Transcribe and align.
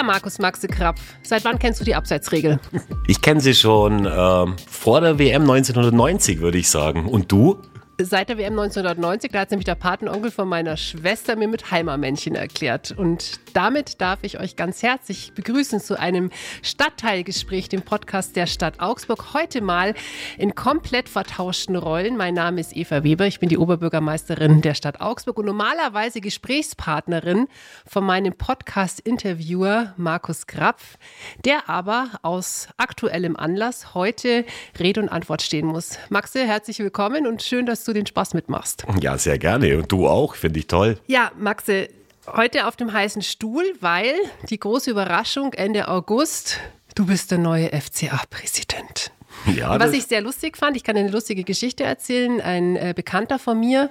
Ja, 0.00 0.06
Markus 0.06 0.38
Maxe 0.38 0.66
Krapf, 0.66 0.98
seit 1.22 1.44
wann 1.44 1.58
kennst 1.58 1.78
du 1.78 1.84
die 1.84 1.94
Abseitsregel? 1.94 2.58
Ich 3.06 3.20
kenne 3.20 3.42
sie 3.42 3.52
schon 3.52 4.06
äh, 4.06 4.46
vor 4.66 5.02
der 5.02 5.18
WM 5.18 5.42
1990, 5.42 6.40
würde 6.40 6.56
ich 6.56 6.70
sagen. 6.70 7.04
Und 7.06 7.30
du? 7.30 7.58
seit 8.02 8.30
der 8.30 8.38
WM 8.38 8.58
1990, 8.58 9.32
da 9.32 9.40
hat 9.40 9.50
nämlich 9.50 9.66
der 9.66 9.74
Patenonkel 9.74 10.30
von 10.30 10.48
meiner 10.48 10.78
Schwester 10.78 11.36
mir 11.36 11.48
mit 11.48 11.70
Heimermännchen 11.70 12.34
erklärt. 12.34 12.92
Und 12.92 13.40
damit 13.52 14.00
darf 14.00 14.20
ich 14.22 14.40
euch 14.40 14.56
ganz 14.56 14.82
herzlich 14.82 15.32
begrüßen 15.34 15.80
zu 15.80 15.98
einem 16.00 16.30
Stadtteilgespräch, 16.62 17.68
dem 17.68 17.82
Podcast 17.82 18.36
der 18.36 18.46
Stadt 18.46 18.80
Augsburg. 18.80 19.34
Heute 19.34 19.60
mal 19.60 19.92
in 20.38 20.54
komplett 20.54 21.10
vertauschten 21.10 21.76
Rollen. 21.76 22.16
Mein 22.16 22.32
Name 22.32 22.62
ist 22.62 22.74
Eva 22.74 23.04
Weber, 23.04 23.26
ich 23.26 23.38
bin 23.38 23.50
die 23.50 23.58
Oberbürgermeisterin 23.58 24.62
der 24.62 24.74
Stadt 24.74 25.02
Augsburg 25.02 25.38
und 25.38 25.44
normalerweise 25.46 26.22
Gesprächspartnerin 26.22 27.48
von 27.86 28.04
meinem 28.04 28.32
Podcast-Interviewer 28.32 29.92
Markus 29.98 30.46
Krapf, 30.46 30.96
der 31.44 31.68
aber 31.68 32.08
aus 32.22 32.68
aktuellem 32.78 33.36
Anlass 33.36 33.94
heute 33.94 34.46
Rede 34.78 35.02
und 35.02 35.10
Antwort 35.10 35.42
stehen 35.42 35.66
muss. 35.66 35.98
Maxe, 36.08 36.46
herzlich 36.46 36.78
willkommen 36.78 37.26
und 37.26 37.42
schön, 37.42 37.66
dass 37.66 37.84
du 37.84 37.90
du 37.90 37.94
den 37.94 38.06
Spaß 38.06 38.34
mitmachst. 38.34 38.84
Ja, 39.00 39.18
sehr 39.18 39.38
gerne. 39.38 39.76
Und 39.78 39.92
du 39.92 40.06
auch, 40.06 40.34
finde 40.34 40.60
ich 40.60 40.66
toll. 40.66 40.98
Ja, 41.06 41.32
Maxe, 41.38 41.88
heute 42.26 42.66
auf 42.66 42.76
dem 42.76 42.92
heißen 42.92 43.22
Stuhl, 43.22 43.64
weil 43.80 44.14
die 44.48 44.58
große 44.58 44.90
Überraschung 44.90 45.52
Ende 45.52 45.88
August, 45.88 46.58
du 46.94 47.06
bist 47.06 47.30
der 47.30 47.38
neue 47.38 47.68
FCA-Präsident. 47.68 49.12
Ja, 49.54 49.78
Was 49.80 49.92
ich 49.92 50.04
sehr 50.04 50.20
lustig 50.20 50.56
fand, 50.56 50.76
ich 50.76 50.84
kann 50.84 50.96
eine 50.96 51.08
lustige 51.08 51.44
Geschichte 51.44 51.84
erzählen. 51.84 52.40
Ein 52.40 52.76
äh, 52.76 52.92
Bekannter 52.94 53.38
von 53.38 53.58
mir 53.58 53.90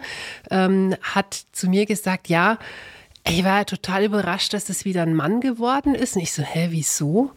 ähm, 0.52 0.96
hat 1.02 1.46
zu 1.54 1.70
mir 1.70 1.86
gesagt, 1.86 2.28
ja, 2.28 2.60
ich 3.26 3.44
war 3.44 3.60
ja 3.60 3.64
total 3.64 4.04
überrascht, 4.04 4.54
dass 4.54 4.66
das 4.66 4.86
wieder 4.86 5.04
ein 5.04 5.16
Mann 5.16 5.42
geworden 5.42 5.96
ist. 5.96 6.16
Und 6.16 6.22
ich 6.22 6.34
so, 6.34 6.44
hä, 6.44 6.68
wieso? 6.72 7.32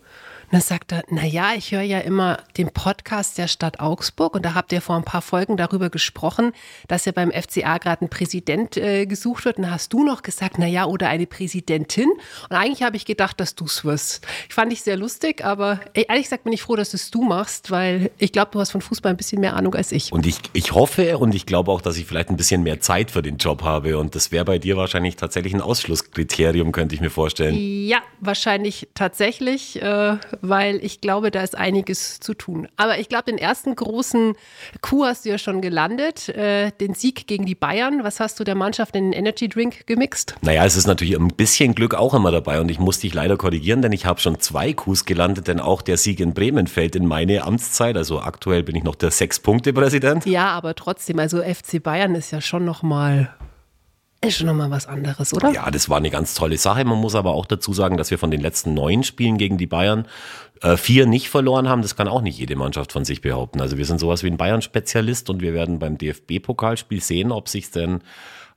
Dann 0.52 0.60
sagt 0.60 0.92
er, 0.92 1.02
na 1.08 1.24
ja, 1.24 1.54
ich 1.56 1.72
höre 1.72 1.82
ja 1.82 1.98
immer 2.00 2.38
den 2.58 2.70
Podcast 2.70 3.38
der 3.38 3.48
Stadt 3.48 3.80
Augsburg 3.80 4.34
und 4.34 4.44
da 4.44 4.54
habt 4.54 4.70
ihr 4.72 4.82
vor 4.82 4.96
ein 4.96 5.04
paar 5.04 5.22
Folgen 5.22 5.56
darüber 5.56 5.88
gesprochen, 5.88 6.52
dass 6.88 7.06
ja 7.06 7.12
beim 7.12 7.32
FCA 7.32 7.78
gerade 7.78 8.04
ein 8.04 8.10
Präsident 8.10 8.76
äh, 8.76 9.06
gesucht 9.06 9.46
wird. 9.46 9.56
Und 9.56 9.64
da 9.64 9.70
hast 9.70 9.92
du 9.94 10.04
noch 10.04 10.22
gesagt, 10.22 10.56
na 10.58 10.66
ja, 10.66 10.84
oder 10.84 11.08
eine 11.08 11.26
Präsidentin. 11.26 12.10
Und 12.50 12.56
eigentlich 12.56 12.82
habe 12.82 12.96
ich 12.96 13.06
gedacht, 13.06 13.40
dass 13.40 13.54
du 13.54 13.64
es 13.64 13.82
wirst. 13.84 14.26
Ich 14.46 14.54
fand 14.54 14.72
ich 14.74 14.82
sehr 14.82 14.98
lustig, 14.98 15.42
aber 15.42 15.80
ey, 15.94 16.04
ehrlich 16.06 16.24
gesagt 16.24 16.44
bin 16.44 16.52
ich 16.52 16.60
froh, 16.60 16.76
dass 16.76 16.92
es 16.92 17.10
du 17.10 17.22
machst, 17.22 17.70
weil 17.70 18.10
ich 18.18 18.32
glaube, 18.32 18.50
du 18.52 18.60
hast 18.60 18.72
von 18.72 18.82
Fußball 18.82 19.10
ein 19.10 19.16
bisschen 19.16 19.40
mehr 19.40 19.56
Ahnung 19.56 19.74
als 19.74 19.90
ich. 19.90 20.12
Und 20.12 20.26
ich, 20.26 20.36
ich 20.52 20.72
hoffe 20.72 21.16
und 21.16 21.34
ich 21.34 21.46
glaube 21.46 21.70
auch, 21.70 21.80
dass 21.80 21.96
ich 21.96 22.04
vielleicht 22.04 22.28
ein 22.28 22.36
bisschen 22.36 22.62
mehr 22.62 22.78
Zeit 22.80 23.10
für 23.10 23.22
den 23.22 23.38
Job 23.38 23.62
habe. 23.62 23.96
Und 23.96 24.14
das 24.14 24.32
wäre 24.32 24.44
bei 24.44 24.58
dir 24.58 24.76
wahrscheinlich 24.76 25.16
tatsächlich 25.16 25.54
ein 25.54 25.62
Ausschlusskriterium, 25.62 26.72
könnte 26.72 26.94
ich 26.94 27.00
mir 27.00 27.10
vorstellen. 27.10 27.56
Ja, 27.56 28.02
wahrscheinlich 28.20 28.88
tatsächlich. 28.92 29.80
Äh, 29.80 30.18
weil 30.42 30.84
ich 30.84 31.00
glaube, 31.00 31.30
da 31.30 31.42
ist 31.42 31.56
einiges 31.56 32.20
zu 32.20 32.34
tun. 32.34 32.68
Aber 32.76 32.98
ich 32.98 33.08
glaube, 33.08 33.24
den 33.24 33.38
ersten 33.38 33.74
großen 33.74 34.34
Coup 34.80 35.04
hast 35.04 35.24
du 35.24 35.30
ja 35.30 35.38
schon 35.38 35.60
gelandet, 35.60 36.28
äh, 36.28 36.70
den 36.80 36.94
Sieg 36.94 37.26
gegen 37.26 37.46
die 37.46 37.54
Bayern. 37.54 38.04
Was 38.04 38.20
hast 38.20 38.38
du 38.38 38.44
der 38.44 38.54
Mannschaft 38.54 38.94
in 38.96 39.04
den 39.04 39.12
Energy 39.12 39.48
Drink 39.48 39.86
gemixt? 39.86 40.34
Naja, 40.42 40.64
es 40.66 40.76
ist 40.76 40.86
natürlich 40.86 41.16
ein 41.16 41.28
bisschen 41.28 41.74
Glück 41.74 41.94
auch 41.94 42.12
immer 42.12 42.30
dabei 42.30 42.60
und 42.60 42.70
ich 42.70 42.78
muss 42.78 42.98
dich 42.98 43.14
leider 43.14 43.36
korrigieren, 43.36 43.80
denn 43.82 43.92
ich 43.92 44.04
habe 44.04 44.20
schon 44.20 44.40
zwei 44.40 44.72
Coups 44.72 45.04
gelandet, 45.04 45.48
denn 45.48 45.60
auch 45.60 45.80
der 45.80 45.96
Sieg 45.96 46.20
in 46.20 46.34
Bremen 46.34 46.66
fällt 46.66 46.96
in 46.96 47.06
meine 47.06 47.44
Amtszeit. 47.44 47.96
Also 47.96 48.20
aktuell 48.20 48.62
bin 48.62 48.74
ich 48.74 48.82
noch 48.82 48.96
der 48.96 49.10
Sechs-Punkte-Präsident. 49.10 50.26
Ja, 50.26 50.48
aber 50.48 50.74
trotzdem, 50.74 51.18
also 51.18 51.40
FC 51.40 51.82
Bayern 51.82 52.14
ist 52.14 52.32
ja 52.32 52.40
schon 52.40 52.64
nochmal 52.64 53.32
ist 54.24 54.38
schon 54.38 54.46
nochmal 54.46 54.70
was 54.70 54.86
anderes, 54.86 55.34
oder? 55.34 55.50
Ja, 55.50 55.70
das 55.70 55.88
war 55.88 55.96
eine 55.96 56.10
ganz 56.10 56.34
tolle 56.34 56.56
Sache. 56.56 56.84
Man 56.84 56.98
muss 56.98 57.14
aber 57.14 57.32
auch 57.32 57.46
dazu 57.46 57.72
sagen, 57.72 57.96
dass 57.96 58.10
wir 58.10 58.18
von 58.18 58.30
den 58.30 58.40
letzten 58.40 58.72
neun 58.74 59.02
Spielen 59.02 59.36
gegen 59.36 59.58
die 59.58 59.66
Bayern 59.66 60.06
äh, 60.62 60.76
vier 60.76 61.06
nicht 61.06 61.28
verloren 61.28 61.68
haben. 61.68 61.82
Das 61.82 61.96
kann 61.96 62.08
auch 62.08 62.22
nicht 62.22 62.38
jede 62.38 62.54
Mannschaft 62.56 62.92
von 62.92 63.04
sich 63.04 63.20
behaupten. 63.20 63.60
Also 63.60 63.78
wir 63.78 63.84
sind 63.84 63.98
sowas 63.98 64.22
wie 64.22 64.28
ein 64.28 64.36
Bayern-Spezialist 64.36 65.28
und 65.28 65.42
wir 65.42 65.54
werden 65.54 65.78
beim 65.78 65.98
DFB-Pokalspiel 65.98 67.02
sehen, 67.02 67.32
ob 67.32 67.48
sich 67.48 67.70
denn 67.70 68.00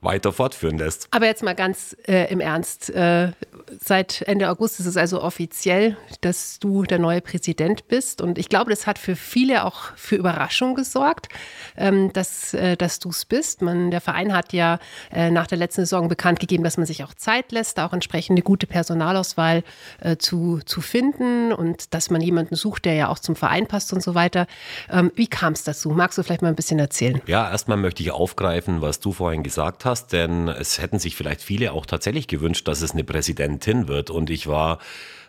weiter 0.00 0.32
fortführen 0.32 0.78
lässt. 0.78 1.08
Aber 1.10 1.26
jetzt 1.26 1.42
mal 1.42 1.54
ganz 1.54 1.96
äh, 2.06 2.30
im 2.30 2.40
Ernst. 2.40 2.90
Äh, 2.90 3.32
seit 3.80 4.22
Ende 4.22 4.50
August 4.50 4.80
ist 4.80 4.86
es 4.86 4.96
also 4.96 5.22
offiziell, 5.22 5.96
dass 6.20 6.58
du 6.58 6.84
der 6.84 6.98
neue 6.98 7.20
Präsident 7.20 7.88
bist. 7.88 8.20
Und 8.20 8.38
ich 8.38 8.48
glaube, 8.48 8.70
das 8.70 8.86
hat 8.86 8.98
für 8.98 9.16
viele 9.16 9.64
auch 9.64 9.96
für 9.96 10.16
Überraschung 10.16 10.74
gesorgt, 10.74 11.28
ähm, 11.76 12.12
dass, 12.12 12.54
äh, 12.54 12.76
dass 12.76 12.98
du 12.98 13.10
es 13.10 13.24
bist. 13.24 13.62
Man, 13.62 13.90
der 13.90 14.00
Verein 14.00 14.32
hat 14.32 14.52
ja 14.52 14.78
äh, 15.12 15.30
nach 15.30 15.46
der 15.46 15.58
letzten 15.58 15.82
Saison 15.82 16.08
bekannt 16.08 16.40
gegeben, 16.40 16.64
dass 16.64 16.76
man 16.76 16.86
sich 16.86 17.04
auch 17.04 17.14
Zeit 17.14 17.52
lässt, 17.52 17.78
auch 17.80 17.92
entsprechend 17.92 18.36
eine 18.36 18.42
gute 18.42 18.66
Personalauswahl 18.66 19.62
äh, 20.00 20.16
zu, 20.16 20.60
zu 20.64 20.80
finden 20.80 21.52
und 21.52 21.94
dass 21.94 22.10
man 22.10 22.20
jemanden 22.20 22.56
sucht, 22.56 22.84
der 22.84 22.94
ja 22.94 23.08
auch 23.08 23.18
zum 23.18 23.36
Verein 23.36 23.66
passt 23.66 23.92
und 23.92 24.02
so 24.02 24.14
weiter. 24.14 24.46
Ähm, 24.90 25.12
wie 25.14 25.26
kam 25.26 25.52
es 25.52 25.64
dazu? 25.64 25.90
Magst 25.90 26.18
du 26.18 26.22
vielleicht 26.22 26.42
mal 26.42 26.48
ein 26.48 26.56
bisschen 26.56 26.78
erzählen? 26.78 27.20
Ja, 27.26 27.50
erstmal 27.50 27.76
möchte 27.76 28.02
ich 28.02 28.10
aufgreifen, 28.10 28.82
was 28.82 29.00
du 29.00 29.12
vorhin 29.12 29.42
gesagt 29.42 29.84
hast, 29.84 30.12
denn 30.12 30.48
es 30.48 30.80
hätten 30.80 30.98
sich 30.98 31.16
vielleicht 31.16 31.40
viele 31.42 31.72
auch 31.72 31.86
tatsächlich 31.86 32.28
gewünscht, 32.28 32.66
dass 32.68 32.82
es 32.82 32.92
eine 32.92 33.04
Präsidentin 33.04 33.65
wird. 33.66 34.10
Und 34.10 34.30
ich 34.30 34.46
war 34.46 34.78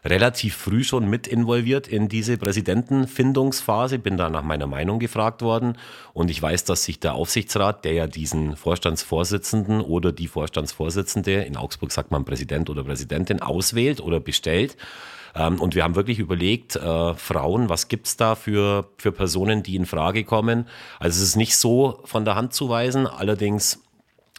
relativ 0.06 0.56
früh 0.56 0.84
schon 0.84 1.10
mit 1.10 1.28
involviert 1.28 1.88
in 1.88 2.08
diese 2.08 2.38
Präsidentenfindungsphase, 2.38 4.00
bin 4.00 4.18
da 4.18 4.30
nach 4.30 4.44
meiner 4.44 4.68
Meinung 4.68 5.00
gefragt 5.00 5.42
worden. 5.42 5.78
Und 6.14 6.32
ich 6.32 6.42
weiß, 6.42 6.64
dass 6.64 6.84
sich 6.84 7.00
der 7.00 7.16
Aufsichtsrat, 7.16 7.86
der 7.86 7.94
ja 7.94 8.08
diesen 8.08 8.56
Vorstandsvorsitzenden 8.56 9.82
oder 9.82 10.12
die 10.12 10.28
Vorstandsvorsitzende, 10.28 11.44
in 11.44 11.58
Augsburg 11.58 11.92
sagt 11.92 12.12
man 12.12 12.26
Präsident 12.26 12.70
oder 12.70 12.84
Präsidentin, 12.84 13.42
auswählt 13.42 14.02
oder 14.02 14.20
bestellt. 14.20 14.78
Ähm, 15.36 15.60
und 15.60 15.76
wir 15.76 15.84
haben 15.84 15.96
wirklich 15.96 16.20
überlegt, 16.20 16.76
äh, 16.76 17.14
Frauen, 17.14 17.70
was 17.70 17.88
gibt's 17.88 18.18
da 18.18 18.36
für, 18.36 18.90
für 18.98 19.12
Personen, 19.12 19.64
die 19.64 19.76
in 19.76 19.86
Frage 19.86 20.24
kommen? 20.24 20.68
Also 21.00 21.22
es 21.22 21.30
ist 21.30 21.36
nicht 21.36 21.56
so 21.58 22.00
von 22.06 22.26
der 22.26 22.36
Hand 22.36 22.54
zu 22.54 22.70
weisen, 22.70 23.08
allerdings 23.08 23.82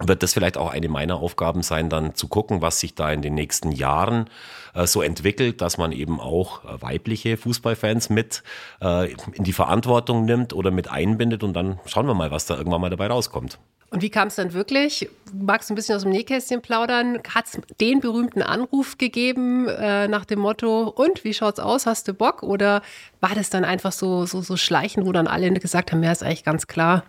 wird 0.01 0.23
das 0.23 0.33
vielleicht 0.33 0.57
auch 0.57 0.71
eine 0.71 0.89
meiner 0.89 1.17
Aufgaben 1.17 1.63
sein, 1.63 1.89
dann 1.89 2.15
zu 2.15 2.29
gucken, 2.29 2.63
was 2.63 2.81
sich 2.81 2.95
da 2.95 3.11
in 3.13 3.23
den 3.23 3.35
nächsten 3.35 3.73
Jahren 3.73 4.31
äh, 4.75 4.87
so 4.87 5.03
entwickelt, 5.03 5.61
dass 5.61 5.79
man 5.79 5.93
eben 5.93 6.21
auch 6.21 6.65
äh, 6.65 6.81
weibliche 6.81 7.37
Fußballfans 7.37 8.11
mit 8.11 8.43
äh, 8.81 9.13
in 9.33 9.45
die 9.45 9.53
Verantwortung 9.53 10.25
nimmt 10.25 10.53
oder 10.53 10.71
mit 10.71 10.91
einbindet 10.91 11.43
und 11.43 11.55
dann 11.55 11.81
schauen 11.87 12.07
wir 12.07 12.15
mal, 12.15 12.31
was 12.31 12.47
da 12.47 12.57
irgendwann 12.57 12.81
mal 12.81 12.91
dabei 12.91 13.09
rauskommt. 13.09 13.59
Und 13.91 14.03
wie 14.03 14.11
kam 14.11 14.29
es 14.29 14.35
dann 14.35 14.53
wirklich? 14.53 15.09
Magst 15.33 15.71
du 15.71 15.73
ein 15.73 15.77
bisschen 15.77 15.97
aus 15.97 16.03
dem 16.03 16.13
Nähkästchen 16.13 16.61
plaudern? 16.61 17.21
Hat 17.35 17.47
es 17.47 17.59
den 17.81 18.01
berühmten 18.01 18.43
Anruf 18.43 18.99
gegeben 18.99 19.67
äh, 19.67 20.09
nach 20.09 20.27
dem 20.27 20.41
Motto, 20.41 20.89
und 20.89 21.25
wie 21.25 21.33
schaut's 21.33 21.59
aus? 21.59 21.87
Hast 21.87 22.07
du 22.07 22.13
Bock? 22.13 22.43
Oder 22.43 22.83
war 23.21 23.35
das 23.35 23.49
dann 23.49 23.65
einfach 23.65 23.93
so, 23.93 24.27
so, 24.27 24.43
so 24.43 24.59
schleichen, 24.59 25.07
wo 25.07 25.13
dann 25.13 25.27
alle 25.27 25.51
gesagt 25.55 25.91
haben, 25.91 26.03
ja, 26.03 26.13
ist 26.13 26.23
eigentlich 26.23 26.45
ganz 26.45 26.67
klar, 26.67 27.03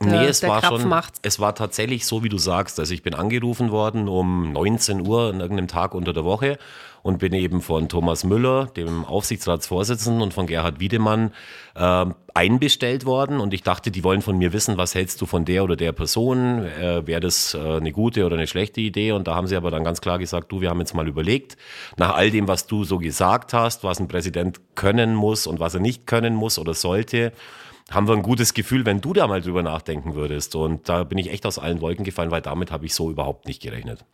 der, 0.00 0.20
nee, 0.20 0.26
es 0.26 0.42
war 0.42 0.62
schon, 0.62 0.92
es 1.22 1.40
war 1.40 1.54
tatsächlich 1.54 2.06
so, 2.06 2.22
wie 2.22 2.28
du 2.28 2.38
sagst. 2.38 2.78
Also 2.78 2.94
ich 2.94 3.02
bin 3.02 3.14
angerufen 3.14 3.72
worden 3.72 4.08
um 4.08 4.52
19 4.52 5.06
Uhr 5.06 5.30
an 5.30 5.40
irgendeinem 5.40 5.68
Tag 5.68 5.94
unter 5.94 6.12
der 6.12 6.24
Woche 6.24 6.58
und 7.02 7.18
bin 7.18 7.32
eben 7.32 7.62
von 7.62 7.88
Thomas 7.88 8.24
Müller, 8.24 8.66
dem 8.66 9.04
Aufsichtsratsvorsitzenden, 9.04 10.22
und 10.22 10.34
von 10.34 10.46
Gerhard 10.46 10.80
Wiedemann 10.80 11.32
äh, 11.74 12.06
einbestellt 12.34 13.06
worden. 13.06 13.40
Und 13.40 13.54
ich 13.54 13.62
dachte, 13.62 13.90
die 13.90 14.04
wollen 14.04 14.22
von 14.22 14.38
mir 14.38 14.52
wissen, 14.52 14.76
was 14.76 14.94
hältst 14.94 15.20
du 15.20 15.26
von 15.26 15.44
der 15.44 15.64
oder 15.64 15.76
der 15.76 15.92
Person? 15.92 16.64
Äh, 16.64 17.06
Wäre 17.06 17.20
das 17.20 17.54
äh, 17.54 17.58
eine 17.58 17.92
gute 17.92 18.26
oder 18.26 18.36
eine 18.36 18.46
schlechte 18.46 18.80
Idee? 18.80 19.12
Und 19.12 19.26
da 19.26 19.34
haben 19.34 19.46
sie 19.46 19.56
aber 19.56 19.70
dann 19.70 19.84
ganz 19.84 20.00
klar 20.00 20.18
gesagt, 20.18 20.52
du, 20.52 20.60
wir 20.60 20.70
haben 20.70 20.80
jetzt 20.80 20.94
mal 20.94 21.08
überlegt, 21.08 21.56
nach 21.96 22.14
all 22.14 22.30
dem, 22.30 22.46
was 22.46 22.66
du 22.66 22.84
so 22.84 22.98
gesagt 22.98 23.52
hast, 23.52 23.84
was 23.84 24.00
ein 24.00 24.08
Präsident 24.08 24.60
können 24.74 25.14
muss 25.14 25.46
und 25.46 25.60
was 25.60 25.74
er 25.74 25.80
nicht 25.80 26.06
können 26.06 26.34
muss 26.34 26.58
oder 26.58 26.74
sollte, 26.74 27.32
haben 27.90 28.06
wir 28.06 28.14
ein 28.14 28.22
gutes 28.22 28.54
Gefühl, 28.54 28.84
wenn 28.84 29.00
du 29.00 29.12
da 29.12 29.26
mal 29.26 29.40
drüber 29.40 29.62
nachdenken 29.62 30.14
würdest. 30.14 30.54
Und 30.54 30.88
da 30.88 31.04
bin 31.04 31.18
ich 31.18 31.30
echt 31.30 31.46
aus 31.46 31.58
allen 31.58 31.80
Wolken 31.80 32.04
gefallen, 32.04 32.30
weil 32.30 32.42
damit 32.42 32.70
habe 32.70 32.86
ich 32.86 32.94
so 32.94 33.10
überhaupt 33.10 33.46
nicht 33.46 33.62
gerechnet. 33.62 34.04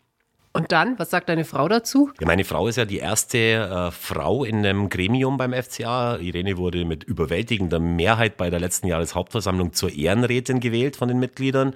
Und 0.57 0.71
dann, 0.71 0.97
was 1.01 1.11
sagt 1.11 1.29
deine 1.29 1.45
Frau 1.45 1.67
dazu? 1.67 2.13
Ja, 2.21 2.29
meine 2.29 2.45
Frau 2.45 2.69
ist 2.69 2.77
ja 2.77 2.85
die 2.85 2.99
erste 2.99 3.39
äh, 3.39 3.91
Frau 3.91 4.45
in 4.45 4.65
einem 4.65 4.89
Gremium 4.89 5.37
beim 5.37 5.53
FCA. 5.53 6.17
Irene 6.19 6.57
wurde 6.57 6.85
mit 6.85 7.03
überwältigender 7.03 7.81
Mehrheit 7.81 8.37
bei 8.37 8.51
der 8.51 8.61
letzten 8.61 8.87
Jahreshauptversammlung 8.87 9.73
zur 9.73 9.93
Ehrenrätin 9.93 10.61
gewählt 10.61 10.95
von 10.95 11.09
den 11.09 11.19
Mitgliedern. 11.19 11.75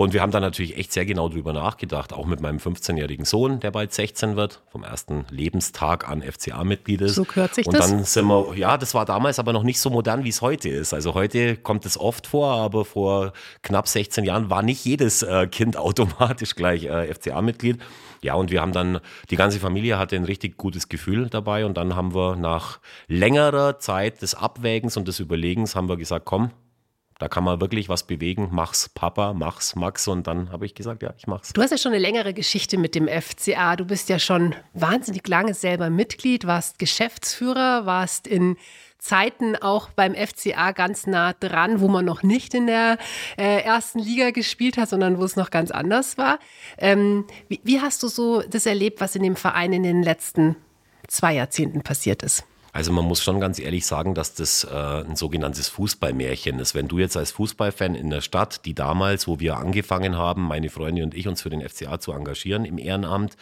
Und 0.00 0.14
wir 0.14 0.22
haben 0.22 0.30
da 0.30 0.40
natürlich 0.40 0.78
echt 0.78 0.94
sehr 0.94 1.04
genau 1.04 1.28
drüber 1.28 1.52
nachgedacht, 1.52 2.14
auch 2.14 2.24
mit 2.24 2.40
meinem 2.40 2.56
15-jährigen 2.56 3.26
Sohn, 3.26 3.60
der 3.60 3.70
bald 3.70 3.92
16 3.92 4.34
wird, 4.34 4.62
vom 4.72 4.82
ersten 4.82 5.26
Lebenstag 5.28 6.08
an 6.08 6.22
FCA-Mitglied 6.22 7.02
ist. 7.02 7.16
So 7.16 7.24
gehört 7.26 7.54
sich 7.54 7.66
Und 7.66 7.74
das. 7.74 7.90
Und 7.90 7.98
dann 7.98 8.04
sind 8.06 8.26
wir, 8.26 8.56
ja, 8.56 8.78
das 8.78 8.94
war 8.94 9.04
damals 9.04 9.38
aber 9.38 9.52
noch 9.52 9.62
nicht 9.62 9.78
so 9.78 9.90
modern, 9.90 10.24
wie 10.24 10.30
es 10.30 10.40
heute 10.40 10.70
ist. 10.70 10.94
Also 10.94 11.12
heute 11.12 11.54
kommt 11.54 11.84
es 11.84 12.00
oft 12.00 12.26
vor, 12.26 12.50
aber 12.50 12.86
vor 12.86 13.34
knapp 13.60 13.88
16 13.88 14.24
Jahren 14.24 14.48
war 14.48 14.62
nicht 14.62 14.86
jedes 14.86 15.22
äh, 15.22 15.46
Kind 15.48 15.76
automatisch 15.76 16.54
gleich 16.54 16.84
äh, 16.84 17.12
FCA-Mitglied. 17.12 17.78
Ja, 18.22 18.36
und 18.36 18.50
wir 18.50 18.62
haben 18.62 18.72
dann, 18.72 19.00
die 19.28 19.36
ganze 19.36 19.60
Familie 19.60 19.98
hatte 19.98 20.16
ein 20.16 20.24
richtig 20.24 20.56
gutes 20.56 20.88
Gefühl 20.88 21.28
dabei 21.28 21.66
und 21.66 21.76
dann 21.76 21.94
haben 21.94 22.14
wir 22.14 22.36
nach 22.36 22.80
längerer 23.06 23.78
Zeit 23.80 24.22
des 24.22 24.34
Abwägens 24.34 24.96
und 24.96 25.08
des 25.08 25.20
Überlegens 25.20 25.76
haben 25.76 25.90
wir 25.90 25.98
gesagt, 25.98 26.24
komm, 26.24 26.52
da 27.20 27.28
kann 27.28 27.44
man 27.44 27.60
wirklich 27.60 27.90
was 27.90 28.02
bewegen. 28.02 28.48
Mach's 28.50 28.88
Papa, 28.88 29.34
mach's 29.34 29.76
Max. 29.76 30.08
Und 30.08 30.26
dann 30.26 30.50
habe 30.50 30.64
ich 30.64 30.74
gesagt, 30.74 31.02
ja, 31.02 31.12
ich 31.18 31.26
mach's. 31.26 31.52
Du 31.52 31.60
hast 31.60 31.70
ja 31.70 31.76
schon 31.76 31.92
eine 31.92 32.00
längere 32.00 32.32
Geschichte 32.32 32.78
mit 32.78 32.94
dem 32.94 33.08
FCA. 33.08 33.76
Du 33.76 33.84
bist 33.84 34.08
ja 34.08 34.18
schon 34.18 34.54
wahnsinnig 34.72 35.28
lange 35.28 35.52
selber 35.52 35.90
Mitglied, 35.90 36.46
warst 36.46 36.78
Geschäftsführer, 36.78 37.84
warst 37.84 38.26
in 38.26 38.56
Zeiten 38.96 39.54
auch 39.54 39.90
beim 39.90 40.14
FCA 40.14 40.72
ganz 40.72 41.06
nah 41.06 41.34
dran, 41.34 41.80
wo 41.80 41.88
man 41.88 42.06
noch 42.06 42.22
nicht 42.22 42.54
in 42.54 42.66
der 42.66 42.96
äh, 43.36 43.60
ersten 43.62 43.98
Liga 43.98 44.30
gespielt 44.30 44.78
hat, 44.78 44.88
sondern 44.88 45.18
wo 45.18 45.24
es 45.24 45.36
noch 45.36 45.50
ganz 45.50 45.70
anders 45.70 46.16
war. 46.16 46.38
Ähm, 46.78 47.26
wie, 47.48 47.60
wie 47.64 47.82
hast 47.82 48.02
du 48.02 48.08
so 48.08 48.40
das 48.42 48.64
erlebt, 48.64 49.00
was 49.02 49.14
in 49.14 49.22
dem 49.22 49.36
Verein 49.36 49.74
in 49.74 49.82
den 49.82 50.02
letzten 50.02 50.56
zwei 51.06 51.34
Jahrzehnten 51.34 51.82
passiert 51.82 52.22
ist? 52.22 52.44
Also 52.72 52.92
man 52.92 53.04
muss 53.04 53.22
schon 53.22 53.40
ganz 53.40 53.58
ehrlich 53.58 53.86
sagen, 53.86 54.14
dass 54.14 54.34
das 54.34 54.64
äh, 54.64 54.74
ein 54.74 55.16
sogenanntes 55.16 55.68
Fußballmärchen 55.68 56.58
ist. 56.58 56.74
Wenn 56.74 56.88
du 56.88 56.98
jetzt 56.98 57.16
als 57.16 57.32
Fußballfan 57.32 57.94
in 57.94 58.10
der 58.10 58.20
Stadt, 58.20 58.64
die 58.64 58.74
damals, 58.74 59.26
wo 59.26 59.40
wir 59.40 59.56
angefangen 59.56 60.16
haben, 60.16 60.42
meine 60.42 60.70
Freunde 60.70 61.02
und 61.02 61.14
ich 61.14 61.28
uns 61.28 61.42
für 61.42 61.50
den 61.50 61.66
FCA 61.68 61.98
zu 61.98 62.12
engagieren 62.12 62.64
im 62.64 62.78
Ehrenamt, 62.78 63.36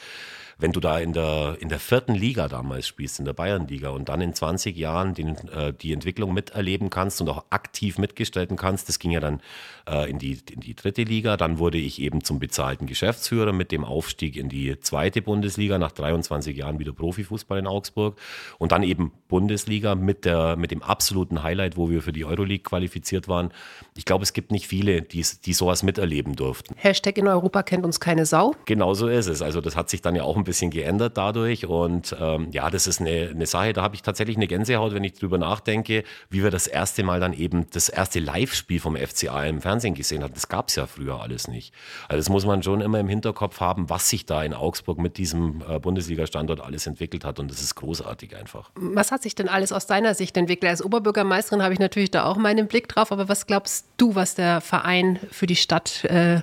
wenn 0.58 0.72
du 0.72 0.80
da 0.80 0.98
in 0.98 1.12
der, 1.12 1.56
in 1.60 1.68
der 1.68 1.78
vierten 1.78 2.14
Liga 2.14 2.48
damals 2.48 2.88
spielst, 2.88 3.20
in 3.20 3.24
der 3.24 3.32
Bayernliga 3.32 3.90
und 3.90 4.08
dann 4.08 4.20
in 4.20 4.34
20 4.34 4.76
Jahren 4.76 5.14
den, 5.14 5.36
äh, 5.48 5.72
die 5.72 5.92
Entwicklung 5.92 6.34
miterleben 6.34 6.90
kannst 6.90 7.20
und 7.20 7.28
auch 7.28 7.44
aktiv 7.50 7.96
mitgestalten 7.98 8.56
kannst, 8.56 8.88
das 8.88 8.98
ging 8.98 9.12
ja 9.12 9.20
dann 9.20 9.40
äh, 9.88 10.10
in, 10.10 10.18
die, 10.18 10.38
in 10.50 10.60
die 10.60 10.74
dritte 10.74 11.04
Liga. 11.04 11.36
Dann 11.36 11.58
wurde 11.58 11.78
ich 11.78 12.00
eben 12.00 12.24
zum 12.24 12.40
bezahlten 12.40 12.86
Geschäftsführer 12.86 13.52
mit 13.52 13.70
dem 13.70 13.84
Aufstieg 13.84 14.36
in 14.36 14.48
die 14.48 14.80
zweite 14.80 15.22
Bundesliga, 15.22 15.78
nach 15.78 15.92
23 15.92 16.56
Jahren 16.56 16.80
wieder 16.80 16.92
Profifußball 16.92 17.60
in 17.60 17.68
Augsburg 17.68 18.18
und 18.58 18.72
dann 18.72 18.82
eben 18.82 19.12
Bundesliga 19.28 19.94
mit, 19.94 20.24
der, 20.24 20.56
mit 20.56 20.72
dem 20.72 20.82
absoluten 20.82 21.44
Highlight, 21.44 21.76
wo 21.76 21.88
wir 21.88 22.02
für 22.02 22.12
die 22.12 22.24
Euroleague 22.24 22.64
qualifiziert 22.64 23.28
waren. 23.28 23.52
Ich 23.96 24.04
glaube, 24.04 24.24
es 24.24 24.32
gibt 24.32 24.50
nicht 24.50 24.66
viele, 24.66 25.02
die, 25.02 25.24
die 25.44 25.52
sowas 25.52 25.84
miterleben 25.84 26.34
durften. 26.34 26.74
Hashtag 26.76 27.16
in 27.18 27.28
Europa 27.28 27.62
kennt 27.62 27.84
uns 27.84 28.00
keine 28.00 28.26
Sau. 28.26 28.56
Genau 28.64 28.94
so 28.94 29.06
ist 29.06 29.28
es. 29.28 29.40
Also 29.40 29.60
das 29.60 29.76
hat 29.76 29.88
sich 29.88 30.02
dann 30.02 30.16
ja 30.16 30.24
auch 30.24 30.36
ein 30.36 30.47
bisschen 30.48 30.70
geändert 30.70 31.16
dadurch. 31.16 31.66
Und 31.66 32.16
ähm, 32.18 32.48
ja, 32.50 32.68
das 32.70 32.86
ist 32.86 33.00
eine, 33.00 33.28
eine 33.30 33.46
Sache, 33.46 33.72
da 33.72 33.82
habe 33.82 33.94
ich 33.94 34.02
tatsächlich 34.02 34.36
eine 34.36 34.46
Gänsehaut, 34.46 34.94
wenn 34.94 35.04
ich 35.04 35.14
drüber 35.14 35.38
nachdenke, 35.38 36.02
wie 36.30 36.42
wir 36.42 36.50
das 36.50 36.66
erste 36.66 37.04
Mal 37.04 37.20
dann 37.20 37.32
eben 37.32 37.70
das 37.70 37.88
erste 37.88 38.18
Live-Spiel 38.18 38.80
vom 38.80 38.96
FCA 38.96 39.44
im 39.44 39.60
Fernsehen 39.60 39.94
gesehen 39.94 40.24
haben. 40.24 40.34
Das 40.34 40.48
gab 40.48 40.68
es 40.68 40.76
ja 40.76 40.86
früher 40.86 41.20
alles 41.20 41.46
nicht. 41.46 41.72
Also 42.08 42.18
das 42.18 42.28
muss 42.28 42.44
man 42.44 42.62
schon 42.62 42.80
immer 42.80 42.98
im 42.98 43.08
Hinterkopf 43.08 43.60
haben, 43.60 43.88
was 43.88 44.08
sich 44.08 44.26
da 44.26 44.42
in 44.42 44.54
Augsburg 44.54 44.98
mit 44.98 45.18
diesem 45.18 45.62
äh, 45.68 45.78
Bundesliga-Standort 45.78 46.60
alles 46.60 46.86
entwickelt 46.86 47.24
hat. 47.24 47.38
Und 47.38 47.50
das 47.50 47.60
ist 47.60 47.74
großartig 47.76 48.34
einfach. 48.34 48.70
Was 48.74 49.12
hat 49.12 49.22
sich 49.22 49.34
denn 49.34 49.48
alles 49.48 49.72
aus 49.72 49.86
deiner 49.86 50.14
Sicht 50.14 50.36
entwickelt? 50.36 50.70
Als 50.70 50.84
Oberbürgermeisterin 50.84 51.62
habe 51.62 51.74
ich 51.74 51.80
natürlich 51.80 52.10
da 52.10 52.24
auch 52.24 52.36
meinen 52.36 52.66
Blick 52.66 52.88
drauf. 52.88 53.12
Aber 53.12 53.28
was 53.28 53.46
glaubst 53.46 53.86
du, 53.98 54.14
was 54.14 54.34
der 54.34 54.60
Verein 54.60 55.18
für 55.30 55.46
die 55.46 55.56
Stadt 55.56 56.04
äh, 56.04 56.40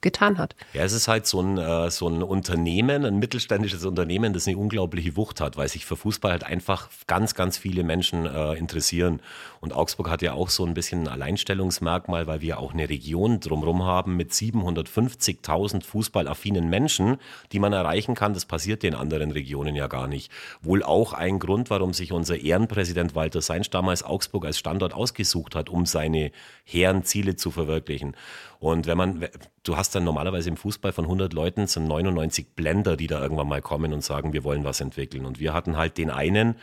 getan 0.00 0.38
hat. 0.38 0.54
Ja, 0.72 0.84
es 0.84 0.92
ist 0.92 1.08
halt 1.08 1.26
so 1.26 1.40
ein, 1.40 1.58
äh, 1.58 1.90
so 1.90 2.08
ein 2.08 2.22
Unternehmen, 2.22 3.04
ein 3.04 3.18
mittelständisches 3.18 3.84
Unternehmen, 3.84 4.32
das 4.32 4.46
eine 4.46 4.56
unglaubliche 4.56 5.16
Wucht 5.16 5.40
hat, 5.40 5.56
weil 5.56 5.68
sich 5.68 5.84
für 5.84 5.96
Fußball 5.96 6.32
halt 6.32 6.44
einfach 6.44 6.88
ganz, 7.06 7.34
ganz 7.34 7.58
viele 7.58 7.82
Menschen 7.82 8.26
äh, 8.26 8.54
interessieren. 8.54 9.20
Und 9.60 9.72
Augsburg 9.72 10.10
hat 10.10 10.22
ja 10.22 10.34
auch 10.34 10.50
so 10.50 10.64
ein 10.64 10.74
bisschen 10.74 11.02
ein 11.02 11.08
Alleinstellungsmerkmal, 11.08 12.26
weil 12.26 12.40
wir 12.40 12.58
auch 12.60 12.72
eine 12.72 12.88
Region 12.88 13.40
drumherum 13.40 13.84
haben 13.84 14.16
mit 14.16 14.32
750.000 14.32 15.82
fußballaffinen 15.82 16.68
Menschen, 16.68 17.16
die 17.52 17.58
man 17.58 17.72
erreichen 17.72 18.14
kann. 18.14 18.34
Das 18.34 18.44
passiert 18.44 18.82
den 18.82 18.94
anderen 18.94 19.30
Regionen 19.30 19.74
ja 19.74 19.86
gar 19.88 20.06
nicht. 20.06 20.30
Wohl 20.60 20.82
auch 20.82 21.14
ein 21.14 21.38
Grund, 21.38 21.70
warum 21.70 21.92
sich 21.92 22.12
unser 22.12 22.38
Ehrenpräsident 22.38 23.14
Walter 23.14 23.40
Seinsch 23.40 23.70
damals 23.70 24.02
Augsburg 24.02 24.44
als 24.44 24.58
Standort 24.58 24.94
ausgesucht 24.94 25.54
hat, 25.54 25.68
um 25.68 25.86
seine 25.86 26.30
hehren 26.64 27.02
Ziele 27.02 27.36
zu 27.36 27.50
verwirklichen. 27.50 28.14
Und 28.58 28.86
wenn 28.86 28.96
man, 28.96 29.28
du 29.62 29.76
hast 29.76 29.94
dann 29.94 30.04
normalerweise 30.04 30.48
im 30.48 30.56
Fußball 30.56 30.92
von 30.92 31.04
100 31.04 31.32
Leuten 31.32 31.66
sind 31.66 31.86
99 31.86 32.54
Blender, 32.54 32.96
die 32.96 33.06
da 33.06 33.20
irgendwann 33.20 33.48
mal 33.48 33.62
kommen 33.62 33.92
und 33.92 34.02
sagen, 34.02 34.32
wir 34.32 34.44
wollen 34.44 34.64
was 34.64 34.80
entwickeln. 34.80 35.26
Und 35.26 35.40
wir 35.40 35.52
hatten 35.52 35.76
halt 35.76 35.98
den 35.98 36.10
einen, 36.10 36.56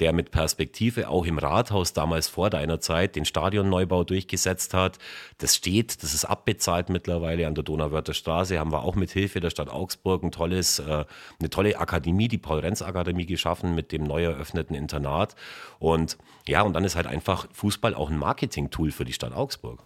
der 0.00 0.12
mit 0.12 0.30
Perspektive 0.30 1.08
auch 1.08 1.26
im 1.26 1.38
Rathaus 1.38 1.92
damals 1.92 2.26
vor 2.28 2.50
deiner 2.50 2.80
Zeit 2.80 3.16
den 3.16 3.26
Stadionneubau 3.26 4.02
durchgesetzt 4.04 4.74
hat. 4.74 4.98
Das 5.38 5.54
steht, 5.54 6.02
das 6.02 6.14
ist 6.14 6.24
abbezahlt 6.24 6.88
mittlerweile 6.88 7.46
an 7.46 7.54
der 7.54 7.64
Donauwörther 7.64 8.14
Straße. 8.14 8.58
Haben 8.58 8.72
wir 8.72 8.82
auch 8.82 8.94
mit 8.94 9.10
Hilfe 9.10 9.40
der 9.40 9.50
Stadt 9.50 9.68
Augsburg 9.68 10.22
ein 10.22 10.32
tolles, 10.32 10.78
äh, 10.78 11.04
eine 11.38 11.50
tolle 11.50 11.78
Akademie, 11.78 12.28
die 12.28 12.38
Paul-Renz-Akademie 12.38 13.26
geschaffen 13.26 13.74
mit 13.74 13.92
dem 13.92 14.04
neu 14.04 14.24
eröffneten 14.24 14.74
Internat. 14.74 15.36
Und 15.78 16.16
ja, 16.46 16.62
und 16.62 16.72
dann 16.72 16.84
ist 16.84 16.96
halt 16.96 17.06
einfach 17.06 17.46
Fußball 17.52 17.94
auch 17.94 18.10
ein 18.10 18.18
Marketing-Tool 18.18 18.90
für 18.90 19.04
die 19.04 19.12
Stadt 19.12 19.34
Augsburg. 19.34 19.84